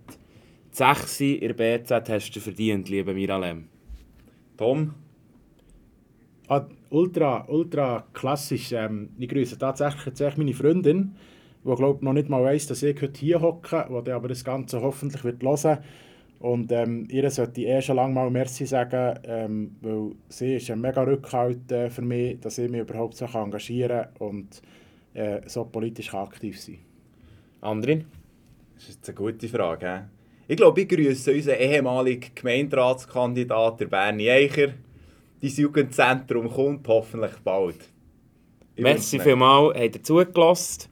Die 0.72 0.78
6 0.78 1.22
in 1.22 1.40
der 1.40 1.54
BZ 1.54 2.10
hast 2.10 2.32
du 2.36 2.42
verdient, 2.42 2.90
lieber 2.90 3.14
Miralem. 3.14 3.70
Tom? 4.58 4.94
Ah, 6.50 6.66
ultra, 6.90 7.46
ultra 7.48 8.06
klassisch. 8.14 8.74
Ähm, 8.74 9.10
ich 9.18 9.30
grüße 9.30 9.58
tatsächlich 9.58 10.06
jetzt 10.06 10.38
meine 10.38 10.54
Freundin, 10.54 11.16
die 11.64 11.76
glaub, 11.76 12.04
noch 12.04 12.14
nicht 12.14 12.30
mal 12.30 12.44
weiss, 12.44 12.68
dass 12.68 12.84
ich 12.84 13.02
heute 13.02 13.20
hier 13.20 13.42
hocke, 13.42 13.88
die 14.06 14.12
aber 14.12 14.28
das 14.28 14.44
Ganze 14.44 14.82
hoffentlich 14.82 15.24
wird 15.24 15.42
hören 15.42 15.80
Und 16.40 16.72
ähm, 16.72 17.08
ihr 17.10 17.30
sollte 17.32 17.62
ich 17.62 17.68
eh 17.68 17.82
schon 17.82 17.96
lange 17.96 18.14
mal 18.14 18.30
Merci 18.30 18.66
sagen, 18.66 19.20
ähm, 19.24 19.76
weil 19.82 20.12
sie 20.30 20.56
ist 20.56 20.70
ein 20.70 20.82
mega 20.82 21.02
Rückhalt 21.02 21.72
äh, 21.72 21.90
für 21.90 22.02
mich, 22.02 22.40
dass 22.40 22.58
ich 22.58 22.70
mich 22.70 22.82
überhaupt 22.82 23.16
so 23.16 23.26
engagieren 23.26 24.08
kann 24.18 24.28
und 24.28 24.62
äh, 25.14 25.42
so 25.46 25.66
politisch 25.66 26.14
aktiv 26.14 26.60
sein 26.60 26.80
Andrin? 27.62 28.06
Das 28.76 28.84
ist 28.84 28.96
jetzt 28.96 29.10
eine 29.10 29.16
gute 29.16 29.48
Frage. 29.48 29.88
He? 29.88 30.54
Ich 30.54 30.58
glaube, 30.58 30.82
ich 30.82 30.88
grüße 30.88 31.34
unseren 31.34 31.60
ehemaligen 31.60 32.30
Gemeinderatskandidat, 32.36 33.80
der 33.80 33.88
Bernie 33.88 34.30
Eicher. 34.30 34.68
Dein 35.42 35.52
Jugendzentrum 35.52 36.50
kommt 36.50 36.88
hoffentlich 36.88 37.34
bald. 37.44 37.90
Ich 38.76 38.84
Merci 38.84 39.20
vielmals, 39.20 39.76
habt 39.76 39.96
ihr 39.96 40.04
zugelassen. 40.04 40.90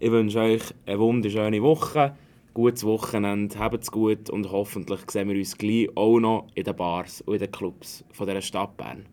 Ich 0.00 0.10
wünsche 0.10 0.40
euch 0.40 0.62
eine 0.86 0.98
wunderschöne 0.98 1.62
Woche, 1.62 2.16
gutes 2.58 2.82
Wochenende, 2.82 3.56
habt 3.56 3.84
es 3.84 3.92
gut 3.92 4.30
und 4.30 4.50
hoffentlich 4.50 5.08
sehen 5.12 5.28
wir 5.28 5.36
uns 5.36 5.56
gleich 5.56 5.88
auch 5.94 6.18
noch 6.18 6.48
in 6.56 6.64
den 6.64 6.74
Bars 6.74 7.20
und 7.20 7.34
in 7.34 7.38
den 7.38 7.52
Clubs 7.52 8.04
von 8.10 8.26
dieser 8.26 8.40
Stadt 8.40 8.76
Bern. 8.76 9.06